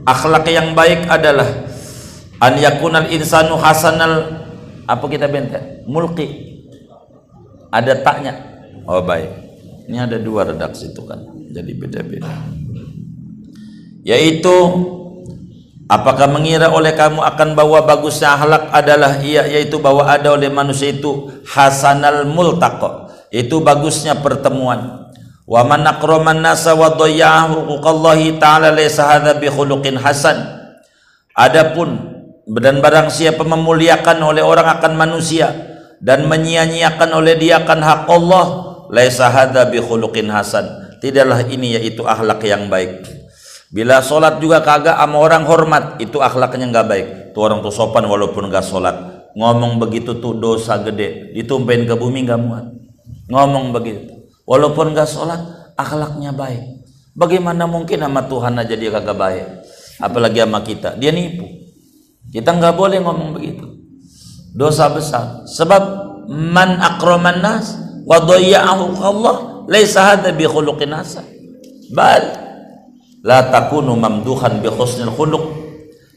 akhlak 0.03 0.49
yang 0.49 0.73
baik 0.75 1.07
adalah 1.07 1.45
an 2.41 2.57
yakunal 2.57 3.07
insanu 3.07 3.55
hasanal 3.55 4.43
apa 4.89 5.05
kita 5.07 5.29
bentek? 5.29 5.88
Mulki 5.88 6.57
ada 7.69 7.95
taknya. 8.01 8.33
Oh 8.85 9.01
baik 9.01 9.44
ini 9.85 9.97
ada 10.01 10.17
dua 10.17 10.49
redaksi 10.49 10.91
itu 10.91 11.01
kan 11.05 11.21
jadi 11.53 11.71
beda-beda. 11.77 12.33
Yaitu 14.05 14.55
Apakah 15.85 16.25
mengira 16.25 16.73
oleh 16.73 16.97
kamu 16.97 17.21
akan 17.21 17.53
bahwa 17.53 17.77
bagusnya 17.85 18.33
akhlak 18.33 18.73
adalah 18.73 19.21
ia 19.21 19.45
yaitu 19.45 19.77
bahwa 19.77 20.01
ada 20.09 20.33
oleh 20.33 20.49
manusia 20.49 20.89
itu 20.89 21.29
hasanal 21.45 22.25
multaqa 22.25 23.05
itu 23.29 23.61
bagusnya 23.61 24.17
pertemuan. 24.17 25.13
Wa 25.45 25.61
man 25.61 25.85
akraman 25.85 26.41
nasa 26.41 26.73
wa 26.73 26.97
ta'ala 26.97 28.73
laysa 28.73 29.05
hadza 29.05 29.37
bi 29.37 29.45
khuluqin 29.45 30.01
hasan. 30.01 30.41
Adapun 31.37 32.17
dan 32.49 32.81
barang 32.81 33.13
siapa 33.13 33.45
memuliakan 33.45 34.25
oleh 34.25 34.41
orang 34.41 34.81
akan 34.81 34.97
manusia 34.97 35.53
dan 36.01 36.25
menyia-nyiakan 36.25 37.13
oleh 37.13 37.37
dia 37.37 37.61
akan 37.61 37.79
hak 37.85 38.01
Allah 38.09 38.45
laysa 38.91 39.29
hadza 39.31 39.67
bi 39.69 39.81
khuluqin 39.81 40.29
hasan 40.29 40.97
tidaklah 40.99 41.45
ini 41.47 41.79
yaitu 41.79 42.05
akhlak 42.05 42.41
yang 42.45 42.67
baik 42.71 43.05
Bila 43.75 43.99
sholat 43.99 44.39
juga 44.39 44.63
kagak 44.63 44.95
sama 44.95 45.19
orang 45.19 45.43
hormat, 45.43 45.99
itu 45.99 46.23
akhlaknya 46.23 46.71
nggak 46.71 46.87
baik. 46.87 47.07
Tuh 47.35 47.43
orang 47.43 47.59
tuh 47.59 47.75
sopan 47.75 48.07
walaupun 48.07 48.47
nggak 48.47 48.63
sholat. 48.63 49.27
Ngomong 49.35 49.83
begitu 49.83 50.15
tuh 50.15 50.31
dosa 50.31 50.79
gede. 50.79 51.35
Ditumpahin 51.35 51.83
ke 51.83 51.91
bumi 51.99 52.23
nggak 52.23 52.39
muat. 52.39 52.71
Ngomong 53.27 53.75
begitu. 53.75 54.31
Walaupun 54.47 54.95
nggak 54.95 55.09
sholat, 55.11 55.65
akhlaknya 55.75 56.31
baik 56.31 56.87
bagaimana 57.15 57.67
mungkin 57.67 58.03
sama 58.03 58.27
Tuhan 58.27 58.55
aja 58.59 58.75
dia 58.75 58.91
kagak 58.91 59.15
baik 59.15 59.45
apalagi 59.99 60.39
sama 60.43 60.59
kita 60.63 60.89
dia 60.99 61.11
nipu 61.11 61.47
kita 62.31 62.51
nggak 62.51 62.75
boleh 62.75 62.99
ngomong 63.03 63.35
begitu 63.35 63.67
dosa 64.55 64.91
besar 64.91 65.47
sebab 65.47 65.83
man 66.27 66.79
akraman 66.79 67.39
nas 67.43 67.75
wa 68.05 68.21
dhayya'ahu 68.21 69.01
Allah 69.01 69.65
laisa 69.65 70.13
hadha 70.13 70.29
bi 70.31 70.45
khuluqin 70.45 70.93
hasan. 70.93 71.25
Bal 71.91 72.21
la 73.25 73.49
takunu 73.49 73.97
mamduhan 73.97 74.61
bi 74.61 74.69
husnil 74.69 75.09
khuluq. 75.11 75.65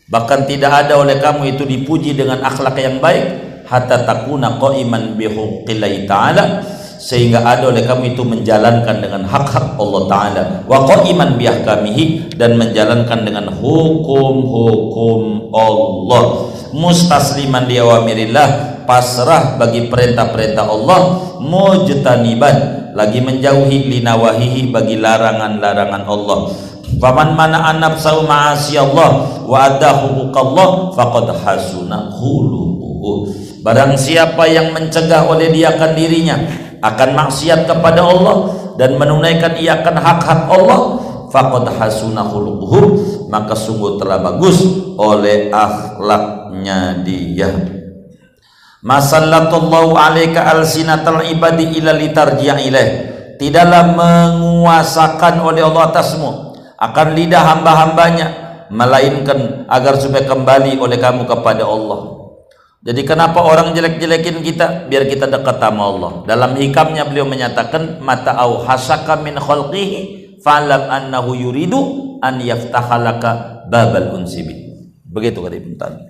Bahkan 0.09 0.49
tidak 0.49 0.73
ada 0.89 0.97
oleh 1.01 1.21
kamu 1.21 1.57
itu 1.57 1.69
dipuji 1.69 2.17
dengan 2.17 2.41
akhlak 2.41 2.81
yang 2.81 2.97
baik 3.01 3.25
hatta 3.69 4.09
takuna 4.09 4.57
qa'iman 4.57 5.17
bi 5.17 5.29
ta'ala. 6.09 6.65
Sehingga 6.99 7.47
ada 7.47 7.71
oleh 7.71 7.87
kamu 7.87 8.19
itu 8.19 8.27
menjalankan 8.27 8.99
dengan 8.99 9.23
hak-hak 9.23 9.79
Allah 9.79 10.03
Ta'ala. 10.11 10.67
Wa 10.67 10.83
qa'iman 10.83 11.39
bihakamihi 11.39 12.35
dan 12.35 12.59
menjalankan 12.59 13.23
dengan 13.23 13.47
hukum-hukum 13.55 15.23
Allah. 15.55 16.51
Mustasliman 16.75 17.71
di 17.71 17.79
awamirillah 17.79 18.78
pasrah 18.89 19.61
bagi 19.61 19.93
perintah-perintah 19.93 20.65
Allah 20.65 21.01
mujtaniban 21.45 22.89
lagi 22.97 23.21
menjauhi 23.21 23.93
linawahihi 23.93 24.73
bagi 24.73 24.97
larangan-larangan 24.97 26.09
Allah. 26.09 26.49
Faman 26.97 27.37
mana 27.37 27.69
anab 27.69 28.01
sau 28.01 28.25
ma'asi 28.25 28.81
Allah 28.81 29.45
wa 29.45 29.59
adahu 29.61 30.33
Allah 30.33 30.89
faqad 30.97 31.29
hasuna 31.37 32.09
khuluquhu 32.17 33.29
Barang 33.61 33.93
siapa 33.93 34.49
yang 34.49 34.73
mencegah 34.73 35.29
oleh 35.29 35.53
dia 35.53 35.77
akan 35.77 35.93
dirinya 35.93 36.41
akan 36.81 37.13
maksiat 37.13 37.69
kepada 37.69 38.01
Allah 38.01 38.57
dan 38.81 38.97
menunaikan 38.97 39.61
ia 39.61 39.85
akan 39.85 40.01
hak-hak 40.01 40.41
Allah 40.49 40.81
faqad 41.29 41.77
hasuna 41.77 42.25
khuluquhu 42.25 42.81
maka 43.29 43.53
sungguh 43.53 44.01
telah 44.01 44.25
bagus 44.25 44.65
oleh 44.97 45.53
akhlaknya 45.53 47.05
dia 47.05 47.78
masallatullahu 48.89 50.01
alaika 50.01 50.49
alsinatal 50.49 51.21
ibadi 51.29 51.77
ila 51.77 51.93
litarji'a 51.93 52.57
ilaih 52.65 52.91
tidaklah 53.37 53.93
menguasakan 53.93 55.45
oleh 55.45 55.61
Allah 55.61 55.93
atasmu 55.93 56.57
akan 56.81 57.09
lidah 57.13 57.43
hamba-hambanya 57.45 58.27
melainkan 58.73 59.69
agar 59.69 60.01
supaya 60.01 60.25
kembali 60.25 60.81
oleh 60.81 60.97
kamu 60.97 61.29
kepada 61.29 61.69
Allah 61.69 62.19
jadi 62.79 63.03
kenapa 63.03 63.43
orang 63.43 63.75
jelek-jelekin 63.75 64.39
kita? 64.41 64.87
Biar 64.87 65.11
kita 65.11 65.27
dekat 65.27 65.59
sama 65.59 65.83
Allah. 65.91 66.13
Dalam 66.31 66.55
hikamnya 66.55 67.11
beliau 67.11 67.27
menyatakan 67.27 67.99
mata 67.99 68.39
au 68.39 68.63
hasaka 68.63 69.19
min 69.19 69.35
khalqihi 69.35 70.39
fa'lam 70.47 70.87
annahu 70.87 71.35
yuridu 71.35 72.17
an 72.23 72.39
yaftahalaka 72.39 73.67
babal 73.67 74.15
unsibi. 74.15 74.79
Begitu 75.03 75.43
kata 75.43 75.59
Ibnu 75.59 75.75
Taimiyah. 75.75 76.08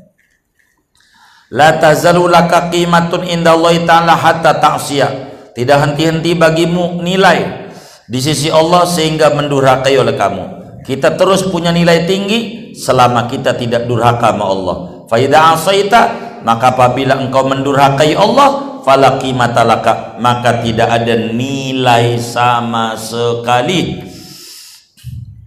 La 1.48 1.80
tazalu 1.80 2.28
laka 2.28 2.68
qimatun 2.68 3.24
indallahi 3.24 3.88
ta'ala 3.88 4.12
hatta 4.12 4.60
ta'siya. 4.60 5.08
Tidak 5.56 5.78
henti-henti 5.80 6.36
bagimu 6.36 7.00
nilai 7.00 7.68
di 8.04 8.20
sisi 8.20 8.52
Allah 8.52 8.84
sehingga 8.84 9.32
mendurhakai 9.32 9.96
oleh 9.96 10.14
kamu. 10.14 10.44
Kita 10.84 11.16
terus 11.16 11.48
punya 11.48 11.72
nilai 11.72 12.08
tinggi 12.08 12.72
selama 12.76 13.26
kita 13.26 13.56
tidak 13.56 13.88
durhaka 13.88 14.32
sama 14.32 14.44
Allah. 14.44 14.76
Fa 15.08 15.16
asaita 15.18 16.02
maka 16.44 16.76
apabila 16.76 17.18
engkau 17.18 17.48
mendurhakai 17.48 18.14
Allah 18.14 18.80
fala 18.86 19.20
qimatalaka 19.20 20.16
maka 20.16 20.64
tidak 20.64 20.88
ada 20.88 21.16
nilai 21.32 22.16
sama 22.16 22.96
sekali 22.96 24.00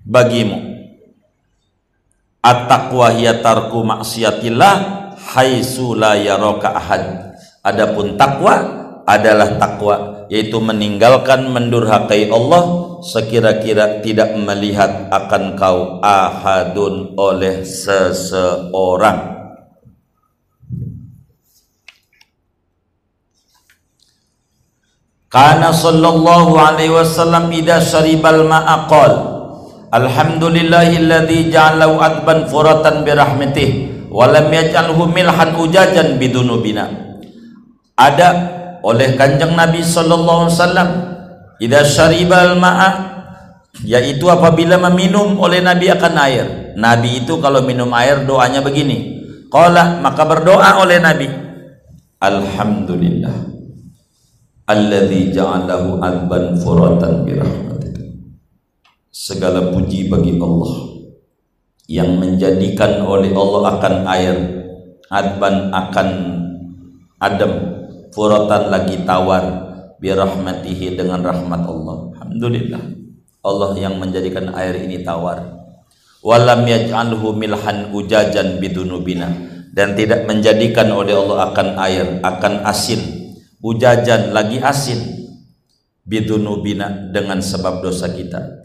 bagimu 0.06 0.62
at-taqwa 2.42 3.14
hiya 3.18 3.42
tarku 3.42 3.82
maksiatillah 3.82 5.01
haitsu 5.32 5.96
la 5.96 6.20
yaraka 6.20 6.76
ahad. 6.76 7.34
Adapun 7.64 8.20
takwa 8.20 8.56
adalah 9.08 9.56
takwa 9.56 10.28
yaitu 10.32 10.60
meninggalkan 10.64 11.52
mendurhakai 11.52 12.32
Allah 12.32 12.96
sekira-kira 13.04 14.00
tidak 14.00 14.36
melihat 14.38 15.12
akan 15.12 15.60
kau 15.60 16.00
ahadun 16.00 17.16
oleh 17.20 17.64
seseorang. 17.64 19.40
Kana 25.32 25.72
sallallahu 25.72 26.60
alaihi 26.60 26.92
wasallam 26.92 27.48
idza 27.56 27.80
syaribal 27.80 28.44
ma'a 28.44 28.84
qala 28.92 29.20
Alhamdulillahilladzi 29.92 31.52
ja'alahu 31.52 32.00
adban 32.00 32.48
furatan 32.48 33.04
bi 33.04 33.12
rahmatih 34.12 34.18
wa 34.18 34.26
lam 34.28 34.48
yaj'alhu 34.52 35.04
milhan 35.08 35.50
ujajan 35.56 36.20
bidunubina. 36.20 36.86
Ada 37.96 38.30
oleh 38.84 39.16
Kanjeng 39.16 39.56
Nabi 39.56 39.80
sallallahu 39.80 40.52
alaihi 40.52 40.58
wasallam 40.60 40.90
idza 41.64 41.82
syaribal 41.88 42.60
ma'a 42.60 42.90
yaitu 43.88 44.28
apabila 44.28 44.76
meminum 44.92 45.40
oleh 45.40 45.64
Nabi 45.64 45.88
akan 45.88 46.16
air. 46.28 46.46
Nabi 46.76 47.24
itu 47.24 47.40
kalau 47.40 47.64
minum 47.64 47.92
air 47.96 48.28
doanya 48.28 48.60
begini. 48.60 49.22
Qala 49.52 50.00
maka 50.00 50.24
berdoa 50.24 50.80
oleh 50.80 51.04
Nabi 51.04 51.28
Alhamdulillah 52.22 53.34
alladzi 54.70 55.36
ja'alahu 55.36 56.00
adban 56.00 56.56
furatan 56.56 57.28
birahmatika 57.28 58.06
segala 59.12 59.74
puji 59.74 60.08
bagi 60.08 60.40
Allah 60.40 60.91
yang 61.92 62.16
menjadikan 62.16 63.04
oleh 63.04 63.36
Allah 63.36 63.76
akan 63.76 63.96
air 64.08 64.38
adban 65.12 65.76
akan 65.76 66.08
adem 67.20 67.54
furatan 68.16 68.72
lagi 68.72 69.04
tawar 69.04 69.44
birahmatihi 70.00 70.96
dengan 70.96 71.20
rahmat 71.20 71.68
Allah. 71.68 72.16
Alhamdulillah. 72.16 72.84
Allah 73.42 73.72
yang 73.76 74.00
menjadikan 74.00 74.56
air 74.56 74.88
ini 74.88 75.04
tawar. 75.04 75.68
Walam 76.24 76.64
yaj'alhu 76.64 77.36
milhan 77.36 77.92
ujajan 77.92 78.64
bidunubina. 78.64 79.52
Dan 79.72 79.96
tidak 79.96 80.28
menjadikan 80.28 80.92
oleh 80.92 81.16
Allah 81.16 81.52
akan 81.52 81.68
air 81.80 82.20
akan 82.20 82.68
asin 82.68 83.00
ujajan 83.64 84.36
lagi 84.36 84.60
asin 84.60 85.00
bidunubina 86.04 87.08
dengan 87.16 87.40
sebab 87.40 87.80
dosa 87.80 88.12
kita 88.12 88.61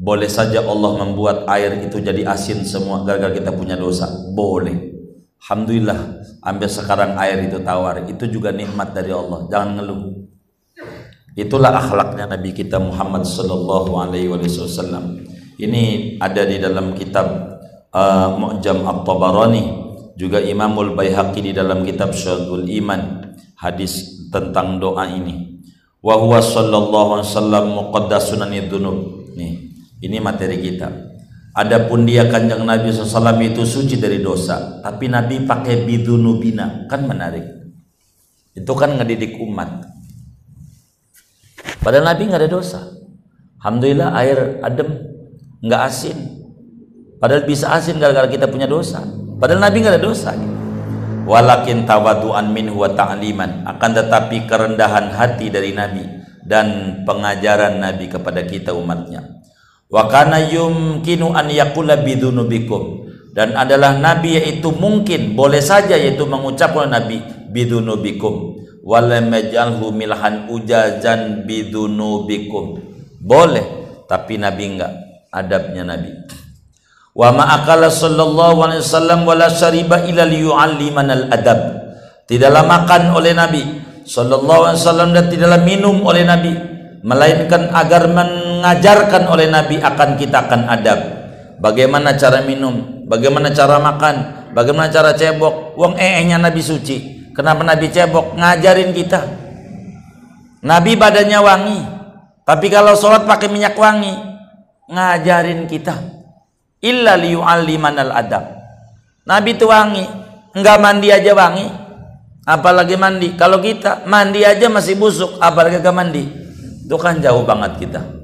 boleh 0.00 0.32
saja 0.32 0.64
Allah 0.64 0.96
membuat 0.96 1.44
air 1.52 1.76
itu 1.84 2.00
jadi 2.00 2.24
asin 2.24 2.64
semua 2.64 3.04
gara-gara 3.04 3.36
kita 3.36 3.52
punya 3.52 3.76
dosa. 3.76 4.08
Boleh. 4.32 4.96
Alhamdulillah 5.44 6.24
ambil 6.40 6.68
sekarang 6.72 7.20
air 7.20 7.44
itu 7.44 7.60
tawar. 7.60 8.08
Itu 8.08 8.24
juga 8.32 8.48
nikmat 8.48 8.96
dari 8.96 9.12
Allah. 9.12 9.44
Jangan 9.52 9.70
ngeluh. 9.76 10.24
Itulah 11.36 11.76
akhlaknya 11.76 12.32
Nabi 12.32 12.56
kita 12.56 12.80
Muhammad 12.80 13.28
sallallahu 13.28 13.92
alaihi 14.00 14.32
wasallam. 14.32 15.20
Ini 15.60 16.16
ada 16.16 16.48
di 16.48 16.56
dalam 16.56 16.96
kitab 16.96 17.60
uh, 17.92 18.32
Mu'jam 18.40 18.80
At-Tabarani 18.88 19.64
juga 20.16 20.40
Imamul 20.40 20.96
Baihaqi 20.96 21.44
di 21.44 21.52
dalam 21.52 21.84
kitab 21.84 22.16
Syadul 22.16 22.64
Iman. 22.72 23.36
Hadis 23.60 24.24
tentang 24.32 24.80
doa 24.80 25.04
ini. 25.12 25.60
Wa 26.00 26.16
huwa 26.16 26.40
sallallahu 26.40 27.20
alaihi 27.20 27.28
wasallam 27.28 27.64
muqaddasun 27.76 28.40
dzunub 28.48 29.28
nih 29.36 29.69
ini 30.00 30.16
materi 30.16 30.56
kita. 30.56 30.88
Adapun 31.50 32.08
dia 32.08 32.24
kanjeng 32.30 32.64
Nabi 32.64 32.88
SAW 32.88 33.36
itu 33.44 33.62
suci 33.68 34.00
dari 34.00 34.24
dosa. 34.24 34.80
Tapi 34.80 35.12
Nabi 35.12 35.44
pakai 35.44 35.84
bidunubina. 35.84 36.88
Kan 36.88 37.04
menarik. 37.04 37.44
Itu 38.56 38.72
kan 38.72 38.96
ngedidik 38.96 39.36
umat. 39.44 39.84
Padahal 41.84 42.16
Nabi 42.16 42.22
nggak 42.32 42.40
ada 42.46 42.50
dosa. 42.50 42.80
Alhamdulillah 43.60 44.08
air 44.24 44.38
adem. 44.64 44.88
Nggak 45.60 45.82
asin. 45.84 46.18
Padahal 47.20 47.44
bisa 47.44 47.68
asin 47.76 48.00
gara-gara 48.00 48.30
kita 48.30 48.48
punya 48.48 48.64
dosa. 48.64 49.04
Padahal 49.36 49.60
Nabi 49.60 49.84
nggak 49.84 50.00
ada 50.00 50.02
dosa. 50.02 50.32
Walakin 51.28 51.84
tawadu'an 51.84 52.56
minhu 52.56 52.80
wa 52.80 52.88
ta'liman. 52.94 53.68
Akan 53.68 53.92
tetapi 53.92 54.48
kerendahan 54.48 55.12
hati 55.12 55.52
dari 55.52 55.76
Nabi 55.76 56.06
dan 56.46 57.02
pengajaran 57.04 57.82
Nabi 57.82 58.08
kepada 58.08 58.40
kita 58.48 58.72
umatnya 58.72 59.40
wa 59.90 60.06
kana 60.06 60.40
yumkinu 60.46 61.34
an 61.34 61.50
yaqula 61.50 62.00
bidunubikum. 62.00 63.10
Dan 63.30 63.54
adalah 63.54 63.94
Nabi 63.94 64.42
yaitu 64.42 64.74
mungkin 64.74 65.38
boleh 65.38 65.62
saja 65.62 65.94
yaitu 65.94 66.26
mengucapkan 66.26 66.90
Nabi 66.90 67.22
bidunubikum. 67.50 68.58
Walam 68.80 69.30
yaj'alhu 69.30 69.92
milhan 69.94 70.50
ujazan 70.50 71.46
bidunubikum. 71.46 72.80
Boleh 73.20 73.66
tapi 74.10 74.40
Nabi 74.40 74.74
enggak. 74.74 74.92
Adabnya 75.30 75.86
Nabi. 75.86 76.10
Wa 77.10 77.34
ma'akala 77.34 77.90
sallallahu 77.90 78.64
alaihi 78.66 78.82
wasallam 78.86 79.26
wala 79.26 79.50
syariba 79.50 80.06
ila 80.06 80.22
liyu'allimanal 80.26 81.28
adab. 81.30 81.60
Tidaklah 82.30 82.62
makan 82.66 83.02
oleh 83.18 83.34
nabi. 83.34 83.62
Sallallahu 84.06 84.70
alaihi 84.70 84.80
wasallam 84.80 85.10
dan 85.10 85.26
tidaklah 85.26 85.60
minum 85.66 86.00
oleh 86.06 86.22
nabi. 86.22 86.54
Melainkan 87.02 87.74
agar 87.74 88.06
men 88.08 88.30
mengajarkan 88.60 89.24
oleh 89.32 89.48
Nabi 89.48 89.80
akan 89.80 90.20
kita 90.20 90.44
akan 90.44 90.68
adab. 90.68 91.00
Bagaimana 91.64 92.12
cara 92.12 92.44
minum? 92.44 93.08
Bagaimana 93.08 93.48
cara 93.56 93.80
makan? 93.80 94.16
Bagaimana 94.52 94.92
cara 94.92 95.16
cebok? 95.16 95.80
Wong 95.80 95.96
ee-nya 95.96 96.36
Nabi 96.36 96.60
suci. 96.60 97.32
Kenapa 97.32 97.64
Nabi 97.64 97.88
cebok? 97.88 98.36
Ngajarin 98.36 98.92
kita. 98.92 99.24
Nabi 100.60 100.92
badannya 100.92 101.40
wangi. 101.40 101.80
Tapi 102.44 102.68
kalau 102.68 102.92
sholat 102.92 103.24
pakai 103.24 103.48
minyak 103.48 103.80
wangi 103.80 104.12
ngajarin 104.92 105.64
kita. 105.64 105.96
Illa 106.84 107.16
liyu'allimanal 107.16 108.12
adab. 108.12 108.44
Nabi 109.24 109.56
itu 109.56 109.64
wangi. 109.64 110.04
Enggak 110.52 110.76
mandi 110.84 111.08
aja 111.08 111.32
wangi. 111.32 111.64
Apalagi 112.44 112.96
mandi. 113.00 113.32
Kalau 113.40 113.64
kita 113.64 114.04
mandi 114.04 114.44
aja 114.44 114.68
masih 114.68 115.00
busuk 115.00 115.40
apalagi 115.40 115.80
gak 115.80 115.96
mandi. 115.96 116.24
Itu 116.84 116.98
kan 116.98 117.22
jauh 117.22 117.46
banget 117.46 117.86
kita 117.86 118.19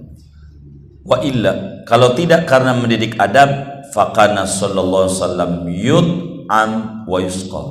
wa 1.07 1.23
illa 1.23 1.87
kalau 1.87 2.19
tidak 2.19 2.51
karena 2.51 2.75
mendidik 2.75 3.14
adab 3.16 3.81
fakana 3.95 4.42
sallallahu 4.42 5.07
alaihi 5.07 5.16
wasallam 5.23 5.53
yud'am 5.71 6.71
wa 7.07 7.19
yusqa. 7.23 7.62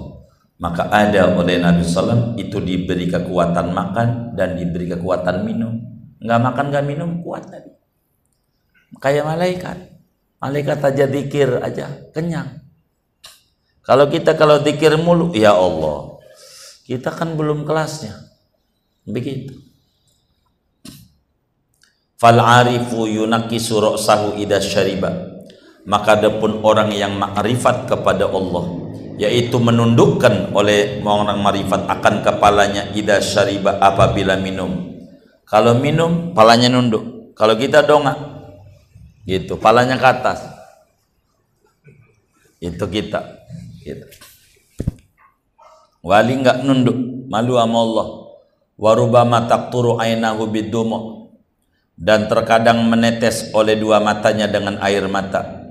Maka 0.55 0.87
ada 0.87 1.35
oleh 1.35 1.59
Nabi 1.59 1.83
SAW 1.83 2.39
itu 2.39 2.63
diberi 2.63 3.11
kekuatan 3.11 3.75
makan 3.75 4.39
dan 4.39 4.55
diberi 4.55 4.87
kekuatan 4.87 5.43
minum. 5.43 5.83
Nggak 6.23 6.39
makan 6.47 6.65
nggak 6.71 6.85
minum 6.87 7.19
kuat 7.19 7.51
tadi 7.51 7.75
kayak 8.99 9.27
malaikat. 9.27 9.77
Malaikat 10.39 10.79
aja 10.79 11.05
dikir 11.09 11.49
aja 11.59 11.91
kenyang. 12.15 12.63
Kalau 13.83 14.07
kita 14.09 14.37
kalau 14.39 14.61
dikir 14.63 14.95
mulu 14.95 15.35
ya 15.35 15.53
Allah. 15.53 16.15
Kita 16.85 17.09
kan 17.09 17.33
belum 17.33 17.65
kelasnya. 17.65 18.13
Begitu 19.09 19.64
fal 22.25 22.41
arifu 22.41 23.05
yunakkisu 23.05 23.77
ra'sahu 23.77 24.33
syariba. 24.57 25.13
Maka 25.85 26.17
adapun 26.17 26.65
orang 26.65 26.89
yang 26.89 27.13
makrifat 27.21 27.85
kepada 27.85 28.25
Allah 28.25 28.81
yaitu 29.21 29.61
menundukkan 29.61 30.51
oleh 30.51 30.99
orang 31.05 31.39
marifat 31.39 31.85
akan 31.87 32.25
kepalanya 32.25 32.89
idza 32.97 33.21
syariba 33.21 33.77
apabila 33.77 34.33
minum. 34.41 34.97
Kalau 35.45 35.77
minum 35.77 36.33
palanya 36.33 36.73
nunduk. 36.73 37.37
Kalau 37.37 37.53
kita 37.53 37.85
dongak 37.85 38.17
gitu 39.29 39.61
palanya 39.61 39.93
ke 40.01 40.07
atas. 40.09 40.41
Itu 42.57 42.89
kita 42.89 43.21
gitu. 43.85 44.09
wali 46.01 46.41
nggak 46.41 46.65
nunduk 46.65 46.97
malu 47.29 47.61
sama 47.61 47.77
Allah. 47.85 48.07
Warubama 48.75 49.45
taqturu 49.45 50.01
ainahu 50.01 50.49
bidumu 50.49 51.24
dan 51.95 52.27
terkadang 52.27 52.83
menetes 52.85 53.51
oleh 53.55 53.79
dua 53.79 54.03
matanya 54.03 54.51
dengan 54.51 54.79
air 54.83 55.07
mata. 55.07 55.63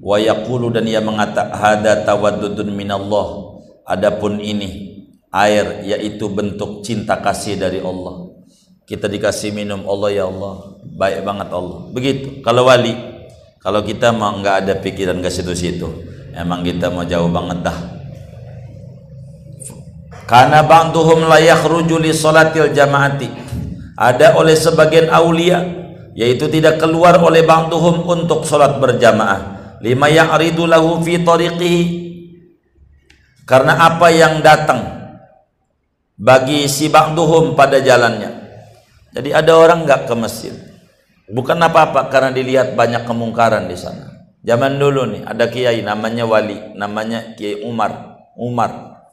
Wa 0.00 0.16
yaqulu 0.16 0.72
dan 0.72 0.88
ia 0.88 1.00
mengata 1.00 1.52
hada 1.52 2.04
tawaddudun 2.04 2.72
minallah. 2.72 3.60
Adapun 3.84 4.38
ini 4.38 5.02
air 5.32 5.82
yaitu 5.82 6.30
bentuk 6.30 6.84
cinta 6.86 7.18
kasih 7.18 7.58
dari 7.58 7.80
Allah. 7.80 8.30
Kita 8.86 9.06
dikasih 9.08 9.54
minum 9.54 9.86
Allah 9.88 10.10
ya 10.12 10.24
Allah 10.28 10.78
baik 10.84 11.20
banget 11.26 11.48
Allah. 11.52 11.80
Begitu. 11.90 12.26
Kalau 12.44 12.68
wali 12.68 12.94
kalau 13.60 13.84
kita 13.84 14.12
mau 14.14 14.32
nggak 14.40 14.56
ada 14.64 14.74
pikiran 14.80 15.20
ke 15.20 15.28
situ-situ 15.28 15.88
emang 16.34 16.62
kita 16.62 16.88
mau 16.90 17.04
jauh 17.04 17.28
banget 17.30 17.66
dah. 17.66 17.78
Karena 20.30 20.62
ba'duhum 20.62 21.26
la 21.26 21.42
yakhruju 21.42 21.98
li 21.98 22.14
salatil 22.14 22.70
jamaati 22.70 23.26
ada 24.00 24.32
oleh 24.40 24.56
sebagian 24.56 25.12
aulia 25.12 25.60
yaitu 26.16 26.48
tidak 26.48 26.80
keluar 26.80 27.20
oleh 27.20 27.44
ba'duhum 27.44 28.08
untuk 28.08 28.48
salat 28.48 28.80
berjamaah. 28.80 29.76
Lima 29.84 30.08
ya'ridu 30.08 30.64
lahu 30.64 31.04
fi 31.04 31.20
tariqihi. 31.20 31.84
Karena 33.44 33.76
apa 33.76 34.08
yang 34.08 34.40
datang 34.40 34.80
bagi 36.16 36.64
si 36.64 36.88
ba'duhum 36.88 37.52
pada 37.52 37.76
jalannya. 37.84 38.40
Jadi 39.12 39.36
ada 39.36 39.52
orang 39.52 39.84
enggak 39.84 40.08
ke 40.08 40.14
masjid. 40.16 40.54
Bukan 41.30 41.60
apa-apa 41.60 42.10
karena 42.10 42.34
dilihat 42.34 42.74
banyak 42.74 43.04
kemungkaran 43.04 43.68
di 43.68 43.76
sana. 43.78 44.32
Zaman 44.40 44.80
dulu 44.80 45.04
nih 45.12 45.22
ada 45.28 45.52
kiai 45.52 45.84
namanya 45.84 46.24
wali 46.24 46.56
namanya 46.72 47.36
Kiai 47.36 47.60
Umar 47.60 48.16
Umar 48.34 49.04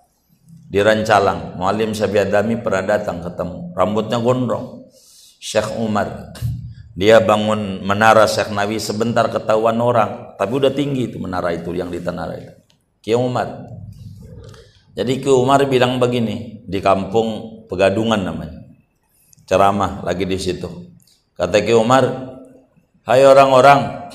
di 0.72 0.80
Rancalang. 0.80 1.60
Mualim 1.60 1.92
Sabiadami 1.92 2.64
pernah 2.64 2.96
datang 2.96 3.20
ketemu. 3.20 3.76
Rambutnya 3.76 4.24
gondrong 4.24 4.77
Syekh 5.38 5.78
Umar. 5.78 6.34
Dia 6.98 7.22
bangun 7.22 7.86
menara 7.86 8.26
Syekh 8.26 8.50
Nabi 8.50 8.82
sebentar 8.82 9.30
ketahuan 9.30 9.78
orang. 9.78 10.34
Tapi 10.34 10.52
udah 10.54 10.74
tinggi 10.74 11.14
itu 11.14 11.22
menara 11.22 11.54
itu 11.54 11.70
yang 11.78 11.94
di 11.94 12.02
Tanara 12.02 12.34
itu. 12.38 12.54
Kiai 13.06 13.18
Umar. 13.18 13.70
Jadi 14.98 15.22
Kiai 15.22 15.38
Umar 15.38 15.62
bilang 15.70 16.02
begini 16.02 16.66
di 16.66 16.82
kampung 16.82 17.58
Pegadungan 17.68 18.24
namanya. 18.24 18.64
Ceramah 19.44 20.02
lagi 20.02 20.24
di 20.24 20.40
situ. 20.40 20.68
Kata 21.38 21.62
Kiai 21.62 21.78
Umar 21.78 22.34
hai 23.06 23.24
orang-orang 23.28 24.10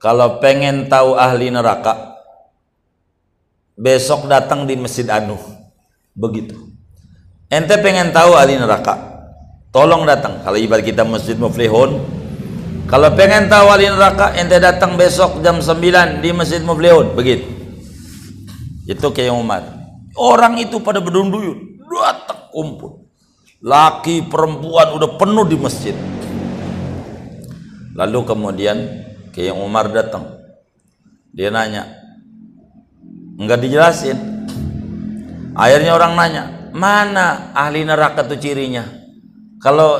kalau 0.00 0.40
pengen 0.40 0.88
tahu 0.88 1.18
ahli 1.18 1.52
neraka 1.52 2.16
besok 3.76 4.30
datang 4.30 4.64
di 4.64 4.78
Masjid 4.80 5.04
Anuh. 5.12 5.42
Begitu. 6.16 6.56
Ente 7.52 7.76
pengen 7.82 8.14
tahu 8.14 8.32
ahli 8.32 8.56
neraka 8.56 9.11
tolong 9.72 10.04
datang. 10.06 10.44
Kalau 10.44 10.60
ibarat 10.60 10.84
kita 10.84 11.02
masjid 11.02 11.34
muflihun 11.34 11.98
kalau 12.86 13.08
pengen 13.16 13.48
tahu 13.48 13.72
ahli 13.72 13.88
neraka 13.88 14.36
ente 14.36 14.60
datang 14.60 15.00
besok 15.00 15.40
jam 15.40 15.64
9 15.64 16.20
di 16.20 16.30
masjid 16.30 16.60
muflihun. 16.60 17.16
Begitu. 17.16 17.48
Itu 18.84 19.10
kayak 19.10 19.32
Umar. 19.32 19.64
Orang 20.12 20.60
itu 20.60 20.76
pada 20.84 21.00
berdunduyun 21.00 21.72
datang 21.88 22.52
kumpul. 22.52 23.08
Laki 23.62 24.26
perempuan 24.28 24.92
udah 24.92 25.10
penuh 25.16 25.46
di 25.48 25.56
masjid. 25.56 25.96
Lalu 27.96 28.18
kemudian 28.28 28.76
kayak 29.32 29.56
Umar 29.56 29.88
datang. 29.88 30.36
Dia 31.32 31.48
nanya 31.48 31.88
enggak 33.40 33.64
dijelasin? 33.64 34.18
Akhirnya 35.52 35.92
orang 35.96 36.16
nanya, 36.16 36.44
mana 36.72 37.52
ahli 37.52 37.84
neraka 37.84 38.24
itu 38.24 38.36
cirinya? 38.48 39.01
Kalau 39.62 39.90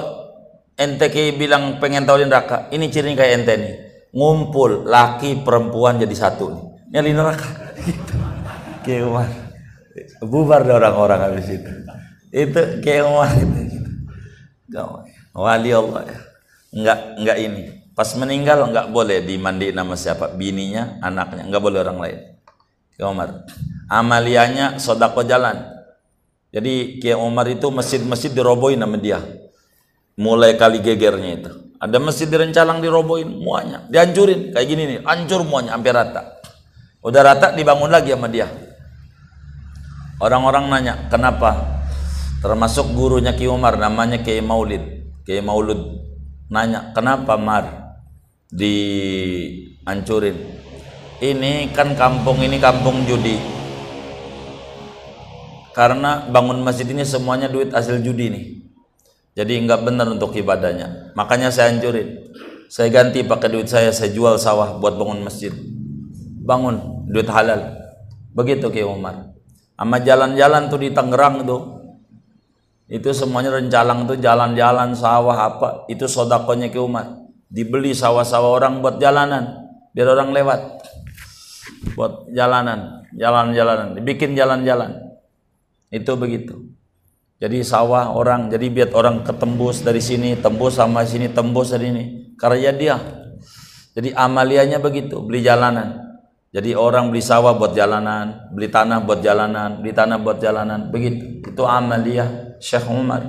ente 0.75 1.07
bilang 1.39 1.79
pengen 1.79 2.03
tahu 2.03 2.27
neraka, 2.27 2.67
ini 2.75 2.91
cirinya 2.91 3.23
kayak 3.23 3.33
ente 3.39 3.55
nih. 3.55 3.75
Ngumpul 4.13 4.85
laki 4.85 5.41
perempuan 5.47 6.03
jadi 6.03 6.13
satu 6.13 6.45
nih. 6.51 6.65
Ini 6.91 6.97
ahli 6.99 7.13
neraka. 7.15 7.49
Gitu. 8.83 9.07
Umar. 9.07 9.31
Bubar 10.27 10.67
orang-orang 10.67 11.31
habis 11.31 11.47
itu. 11.55 11.71
Itu 12.35 12.83
kayak 12.83 13.07
Umar 13.07 13.31
gitu. 13.31 13.79
Wali 15.39 15.71
Allah 15.71 16.03
ya. 16.03 16.19
Enggak 16.75 16.99
enggak 17.15 17.39
ini. 17.39 17.63
Pas 17.95 18.11
meninggal 18.19 18.67
enggak 18.67 18.91
boleh 18.91 19.23
dimandi 19.23 19.71
nama 19.71 19.95
siapa? 19.95 20.35
Bininya, 20.35 20.99
anaknya, 20.99 21.47
enggak 21.47 21.63
boleh 21.63 21.79
orang 21.79 21.99
lain. 22.03 22.19
Kayak 22.99 23.09
Umar 23.15 23.29
amaliannya 23.93 24.81
sodako 24.81 25.21
jalan 25.29 25.69
jadi 26.53 27.01
Kiai 27.01 27.17
Umar 27.17 27.45
itu 27.53 27.69
masjid-masjid 27.69 28.33
dirobohin 28.33 28.81
sama 28.81 28.97
dia 28.97 29.21
mulai 30.17 30.57
kali 30.61 30.81
gegernya 30.85 31.31
itu. 31.39 31.51
Ada 31.83 31.99
masjid 31.99 32.31
di 32.31 32.37
Rencalang 32.39 32.79
dirobohin 32.79 33.43
muanya. 33.43 33.83
Dihancurin. 33.91 34.55
Kayak 34.55 34.67
gini 34.71 34.83
nih 34.87 34.99
hancur 35.03 35.43
muanya 35.43 35.75
hampir 35.75 35.91
rata. 35.91 36.39
Udah 37.03 37.23
rata 37.27 37.51
dibangun 37.59 37.91
lagi 37.91 38.15
sama 38.15 38.31
dia. 38.31 38.47
Orang-orang 40.23 40.71
nanya 40.71 40.95
kenapa? 41.11 41.83
Termasuk 42.39 42.95
gurunya 42.95 43.35
Kiai 43.35 43.51
Umar 43.51 43.75
namanya 43.75 44.23
Kiai 44.23 44.39
Maulid. 44.39 44.83
Kiai 45.27 45.43
Maulud 45.43 45.99
nanya 46.47 46.95
kenapa 46.95 47.35
Mar? 47.35 47.99
Dihancurin. 48.55 50.39
Ini 51.19 51.75
kan 51.75 51.99
kampung 51.99 52.39
ini 52.47 52.63
kampung 52.63 53.03
judi. 53.11 53.43
Karena 55.75 56.31
bangun 56.31 56.63
masjid 56.63 56.87
ini 56.87 57.03
semuanya 57.03 57.51
duit 57.51 57.75
hasil 57.75 57.99
judi 58.05 58.29
nih 58.29 58.62
jadi 59.33 59.65
nggak 59.65 59.81
benar 59.89 60.07
untuk 60.13 60.37
ibadahnya. 60.37 61.17
Makanya 61.17 61.49
saya 61.49 61.73
hancurin. 61.73 62.21
Saya 62.69 62.89
ganti 62.93 63.25
pakai 63.25 63.49
duit 63.53 63.69
saya 63.69 63.93
saya 63.93 64.13
jual 64.13 64.37
sawah 64.37 64.77
buat 64.77 64.97
bangun 64.97 65.25
masjid. 65.25 65.53
Bangun 66.45 67.09
duit 67.09 67.29
halal. 67.33 67.81
Begitu 68.37 68.69
Ki 68.69 68.85
Umar. 68.85 69.33
Sama 69.77 70.01
jalan-jalan 70.05 70.69
tuh 70.69 70.81
di 70.81 70.93
Tangerang 70.93 71.45
tuh. 71.49 71.81
Itu 72.93 73.09
semuanya 73.17 73.57
rencalang 73.57 74.05
tuh 74.05 74.21
jalan-jalan 74.21 74.93
sawah 74.93 75.37
apa. 75.49 75.69
Itu 75.89 76.05
sodakonya 76.05 76.69
Ki 76.69 76.81
Umar. 76.81 77.25
Dibeli 77.49 77.97
sawah-sawah 77.97 78.61
orang 78.61 78.85
buat 78.85 79.01
jalanan 79.01 79.65
biar 79.97 80.13
orang 80.13 80.33
lewat. 80.33 80.61
Buat 81.97 82.33
jalanan 82.33 83.05
jalan-jalanan 83.17 83.97
dibikin 83.97 84.37
jalan-jalan. 84.37 84.97
Itu 85.93 86.17
begitu. 86.17 86.73
Jadi 87.43 87.67
sawah 87.67 88.15
orang, 88.15 88.47
jadi 88.55 88.71
biar 88.71 88.95
orang 88.95 89.27
ketembus 89.27 89.83
dari 89.83 89.99
sini, 89.99 90.39
tembus 90.39 90.79
sama 90.79 91.03
sini, 91.03 91.27
tembus 91.27 91.75
dari 91.75 91.91
ini. 91.91 92.05
karya 92.39 92.71
dia. 92.71 92.97
Jadi 93.99 94.15
amaliannya 94.15 94.79
begitu 94.79 95.19
beli 95.27 95.43
jalanan. 95.43 95.99
Jadi 96.55 96.79
orang 96.79 97.11
beli 97.11 97.19
sawah 97.19 97.59
buat 97.59 97.75
jalanan 97.75 98.51
beli 98.55 98.71
tanah 98.71 99.03
buat 99.03 99.25
jalanan 99.25 99.83
beli 99.83 99.91
tanah 99.91 100.23
buat 100.23 100.39
jalanan. 100.39 100.91
Begitu. 100.95 101.43
Itu 101.51 101.67
amalia 101.67 102.57
Syekh 102.63 102.87
Umar. 102.87 103.27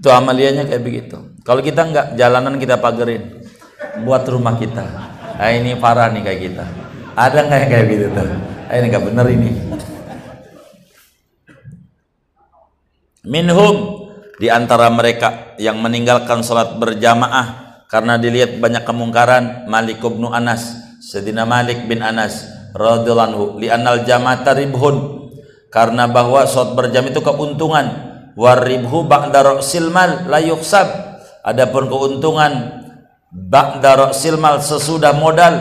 Itu 0.00 0.08
amaliannya 0.08 0.64
kayak 0.68 0.82
begitu. 0.82 1.16
Kalau 1.44 1.60
kita 1.60 1.84
enggak 1.84 2.06
jalanan 2.16 2.56
kita 2.56 2.80
pagerin. 2.80 3.44
Buat 4.08 4.24
rumah 4.32 4.56
kita. 4.56 4.84
Nah, 5.36 5.50
ini 5.52 5.76
parah 5.76 6.08
nih 6.08 6.24
kayak 6.24 6.40
kita. 6.48 6.64
Ada 7.12 7.38
nggak 7.44 7.60
kayak 7.68 7.86
gitu 7.92 8.06
tuh? 8.12 8.24
Nah, 8.24 8.74
ini 8.76 8.86
nggak 8.88 9.04
bener 9.04 9.26
ini 9.28 9.50
minhum 13.22 14.08
di 14.38 14.50
antara 14.50 14.90
mereka 14.90 15.54
yang 15.58 15.78
meninggalkan 15.78 16.42
sholat 16.42 16.78
berjamaah 16.78 17.78
karena 17.86 18.18
dilihat 18.18 18.58
banyak 18.58 18.82
kemungkaran 18.82 19.70
Malik 19.70 20.02
bin 20.02 20.26
Anas 20.30 20.82
Sedina 21.02 21.42
Malik 21.42 21.86
bin 21.90 21.98
Anas 21.98 22.46
radhiyallahu 22.72 23.58
li 23.58 23.68
anal 23.68 24.06
jamaah 24.06 24.46
ribhun 24.54 25.28
karena 25.68 26.06
bahwa 26.06 26.46
sholat 26.46 26.78
berjam 26.78 27.04
itu 27.10 27.18
keuntungan. 27.18 28.14
Waribhu 28.32 29.04
ba'da 29.04 29.44
ra'sil 29.44 29.92
mal 29.92 30.24
la 30.24 30.40
yuksab 30.40 30.88
adapun 31.44 31.84
keuntungan 31.84 32.80
ba'da 33.28 34.08
ra'sil 34.08 34.40
mal 34.40 34.56
sesudah 34.56 35.12
modal 35.12 35.52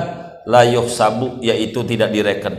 la 0.47 0.63
yuhsabu 0.63 1.43
yaitu 1.43 1.83
tidak 1.83 2.15
direken. 2.15 2.55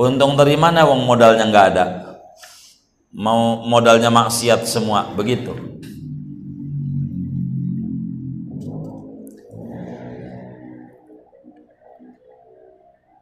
Untung 0.00 0.32
dari 0.40 0.56
mana 0.56 0.88
wong 0.88 1.04
modalnya 1.04 1.44
nggak 1.44 1.66
ada 1.76 2.07
mau 3.12 3.64
modalnya 3.64 4.12
maksiat 4.12 4.68
semua 4.68 5.08
begitu. 5.16 5.54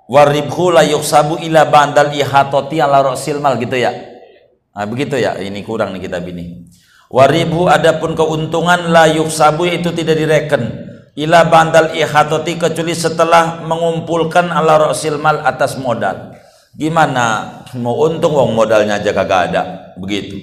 Waribhu 0.07 0.71
la 0.71 0.87
yuksabu 0.87 1.43
ila 1.43 1.67
bandal 1.67 2.15
ihatoti 2.15 2.79
ala 2.79 3.03
rasil 3.03 3.43
mal 3.43 3.59
gitu 3.59 3.75
ya? 3.75 3.91
Nah, 4.71 4.87
begitu 4.87 5.19
ya 5.19 5.35
ini 5.43 5.67
kurang 5.67 5.99
nih 5.99 6.07
kita 6.07 6.23
bini 6.23 6.69
waribhu 7.11 7.67
adapun 7.71 8.15
keuntungan 8.19 8.91
la 8.91 9.11
yuksabu 9.11 9.67
itu 9.67 9.91
tidak 9.95 10.19
direken. 10.19 10.87
Ila 11.17 11.49
bandal 11.49 11.97
ihatoti 11.97 12.61
kecuali 12.61 12.93
setelah 12.93 13.65
mengumpulkan 13.65 14.53
ala 14.53 14.93
rasil 14.93 15.17
mal 15.17 15.41
atas 15.49 15.81
modal 15.81 16.37
Gimana 16.77 17.65
mau 17.81 18.05
untung 18.05 18.37
wong 18.37 18.53
modalnya 18.53 19.01
aja 19.01 19.17
kagak 19.17 19.49
ada, 19.49 19.63
begitu. 19.97 20.37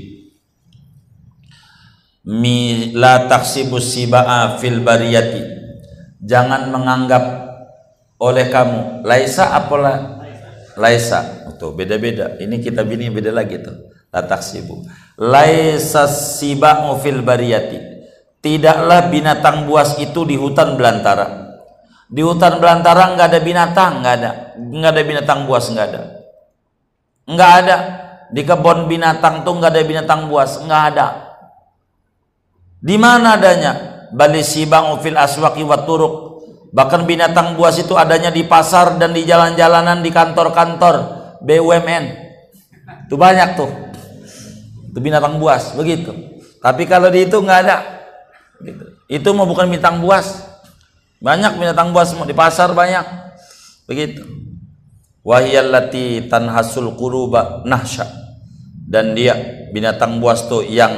Mi 2.26 2.89
la 2.98 3.30
taksibus 3.30 3.93
siba'a 3.93 4.58
fil 4.58 4.82
bariyati. 4.82 5.62
Jangan 6.24 6.74
menganggap 6.74 7.24
oleh 8.17 8.50
kamu 8.50 9.06
laisa 9.06 9.54
apalah 9.54 10.24
laisa. 10.80 11.46
Tuh 11.62 11.78
beda-beda. 11.78 12.34
Ini 12.41 12.58
kitab 12.63 12.89
ini 12.89 13.13
beda 13.13 13.30
lagi 13.30 13.62
tuh. 13.62 13.93
La 14.10 14.26
taksibu. 14.26 14.89
Laisa 15.22 16.10
siba'u 16.10 16.98
fil 16.98 17.22
bariyati. 17.22 17.78
Tidaklah 18.41 19.13
binatang 19.13 19.69
buas 19.69 20.02
itu 20.02 20.26
di 20.26 20.34
hutan 20.34 20.76
belantara. 20.76 21.54
Di 22.10 22.26
hutan 22.26 22.58
belantara 22.58 23.15
nggak 23.15 23.28
ada 23.32 23.39
binatang, 23.39 23.91
nggak 24.04 24.15
ada, 24.19 24.32
nggak 24.60 24.91
ada 24.91 25.02
binatang 25.02 25.39
buas 25.48 25.65
nggak 25.72 25.88
ada. 25.91 26.22
Enggak 27.27 27.51
ada. 27.63 27.77
Di 28.33 28.41
kebun 28.41 28.89
binatang 28.89 29.45
tuh 29.45 29.62
enggak 29.62 29.71
ada 29.77 29.81
binatang 29.86 30.21
buas, 30.27 30.57
enggak 30.57 30.83
ada. 30.93 31.07
Di 32.81 32.97
mana 32.97 33.38
adanya? 33.38 33.73
Bali 34.13 34.41
sibang 34.41 34.97
fil 34.99 35.15
aswaqi 35.15 35.62
wa 35.62 35.86
turuq. 35.86 36.41
Bahkan 36.73 37.05
binatang 37.05 37.53
buas 37.53 37.77
itu 37.77 37.93
adanya 37.93 38.33
di 38.33 38.41
pasar 38.49 38.97
dan 38.97 39.13
di 39.13 39.21
jalan-jalanan 39.29 40.01
di 40.01 40.09
kantor-kantor 40.09 40.95
BUMN. 41.45 42.03
Itu 43.05 43.15
banyak 43.15 43.49
tuh. 43.53 43.69
Itu 44.89 44.97
binatang 44.97 45.38
buas, 45.38 45.77
begitu. 45.77 46.09
Tapi 46.57 46.89
kalau 46.89 47.13
di 47.13 47.29
itu 47.29 47.38
enggak 47.38 47.59
ada. 47.69 47.77
Gitu. 48.65 48.83
Itu 49.05 49.29
mau 49.38 49.45
bukan 49.45 49.69
binatang 49.69 50.01
buas. 50.01 50.41
Banyak 51.21 51.62
binatang 51.62 51.93
buas 51.93 52.12
di 52.12 52.36
pasar 52.36 52.73
banyak. 52.73 53.05
Begitu 53.86 54.42
wahiyallati 55.23 56.27
tanhasul 56.27 56.93
quruba 56.99 57.63
nahsya. 57.65 58.05
Dan 58.83 59.17
dia 59.17 59.33
binatang 59.73 60.21
buas 60.21 60.45
tuh 60.45 60.62
yang 60.62 60.91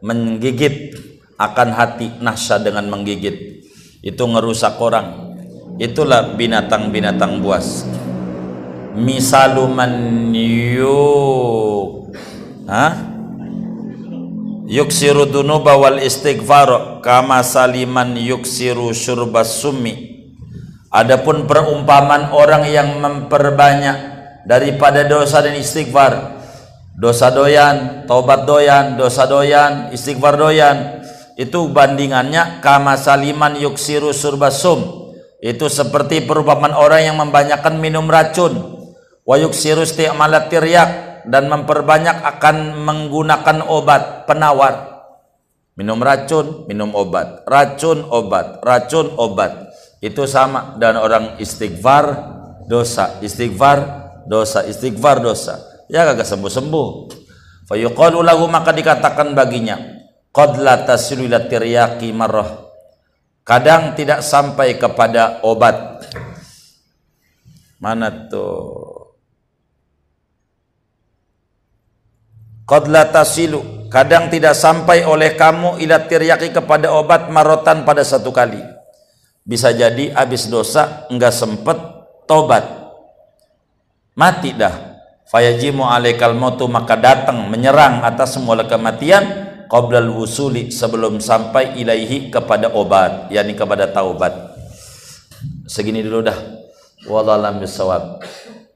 menggigit 0.00 0.96
akan 1.36 1.68
hati 1.74 2.08
nahsya 2.22 2.62
dengan 2.62 2.88
menggigit. 2.88 3.66
Itu 4.00 4.24
ngerusak 4.30 4.78
orang. 4.80 5.36
Itulah 5.76 6.38
binatang-binatang 6.38 7.42
buas. 7.42 7.84
Misaluman 8.94 10.30
yuk. 10.30 12.14
Ha 12.70 13.10
yuksiru 14.70 15.26
dunuba 15.26 15.74
wal 15.74 15.98
istighfar. 15.98 17.02
Kama 17.02 17.42
saliman 17.42 18.14
yuksiru 18.14 18.94
syurbas 18.94 19.60
summi 19.60 20.13
Adapun 20.94 21.50
perumpamaan 21.50 22.30
orang 22.30 22.70
yang 22.70 23.02
memperbanyak 23.02 24.14
daripada 24.46 25.02
dosa 25.02 25.42
dan 25.42 25.58
istighfar. 25.58 26.38
Dosa 26.94 27.34
doyan, 27.34 28.06
tobat 28.06 28.46
doyan, 28.46 28.94
dosa 28.94 29.26
doyan, 29.26 29.90
istighfar 29.90 30.38
doyan. 30.38 31.02
Itu 31.34 31.66
bandingannya 31.74 32.62
kama 32.62 32.94
saliman 32.94 33.58
yuksiru 33.58 34.14
surbasum. 34.14 35.10
Itu 35.42 35.66
seperti 35.66 36.22
perumpamaan 36.30 36.78
orang 36.78 37.02
yang 37.10 37.18
membanyakkan 37.18 37.74
minum 37.74 38.06
racun. 38.06 38.54
Wa 39.26 39.34
yuksiru 39.34 39.82
isti'malat 39.82 40.46
tiryak 40.46 40.90
dan 41.26 41.50
memperbanyak 41.50 42.22
akan 42.22 42.86
menggunakan 42.86 43.66
obat 43.66 44.30
penawar. 44.30 45.02
Minum 45.74 45.98
racun, 45.98 46.70
minum 46.70 46.94
obat. 46.94 47.42
Racun, 47.50 48.06
obat. 48.06 48.62
Racun, 48.62 49.10
obat 49.18 49.63
itu 50.04 50.28
sama 50.28 50.76
dan 50.76 51.00
orang 51.00 51.40
istighfar 51.40 52.04
dosa. 52.68 53.16
Istighfar 53.24 53.78
dosa. 54.28 54.60
Istighfar 54.68 55.24
dosa. 55.24 55.64
Ya 55.88 56.04
kagak 56.04 56.28
sembuh 56.28 56.52
sembuh 56.52 56.88
fayuqalu 57.64 58.20
lahu 58.20 58.44
maka 58.44 58.76
dikatakan 58.76 59.32
baginya 59.32 59.80
qad 60.28 60.60
la 60.60 60.84
tasilu 60.84 61.24
marrah. 62.12 62.68
Kadang 63.44 63.96
tidak 63.96 64.20
sampai 64.20 64.76
kepada 64.76 65.40
obat. 65.44 66.04
Mana 67.80 68.08
tuh? 68.28 69.12
Qad 72.64 72.88
la 72.88 73.08
tasilu 73.08 73.88
kadang 73.88 74.28
tidak 74.28 74.56
sampai 74.56 75.04
oleh 75.04 75.36
kamu 75.36 75.80
ila 75.80 75.96
tiryaqi 76.08 76.52
kepada 76.52 76.92
obat 76.92 77.28
marotan 77.28 77.84
pada 77.84 78.00
satu 78.00 78.32
kali 78.32 78.73
bisa 79.44 79.70
jadi 79.76 80.16
habis 80.16 80.48
dosa 80.48 81.04
enggak 81.12 81.36
sempet 81.36 81.76
tobat. 82.24 82.64
Mati 84.16 84.56
dah. 84.56 84.96
Fayajimu 85.24 85.88
alaikal 85.88 86.36
mautu 86.36 86.68
maka 86.68 86.96
datang 86.96 87.48
menyerang 87.48 88.04
atas 88.04 88.36
semua 88.36 88.60
kematian 88.64 89.24
qoblal 89.72 90.12
wusuli 90.12 90.68
sebelum 90.68 91.16
sampai 91.16 91.80
ilaihi 91.80 92.28
kepada 92.28 92.72
obat 92.72 93.32
yakni 93.32 93.56
kepada 93.56 93.88
taubat. 93.88 94.32
Segini 95.64 96.04
dulu 96.04 96.24
dah. 96.24 96.38
Wallahu 97.04 97.60
bisawab 97.60 98.24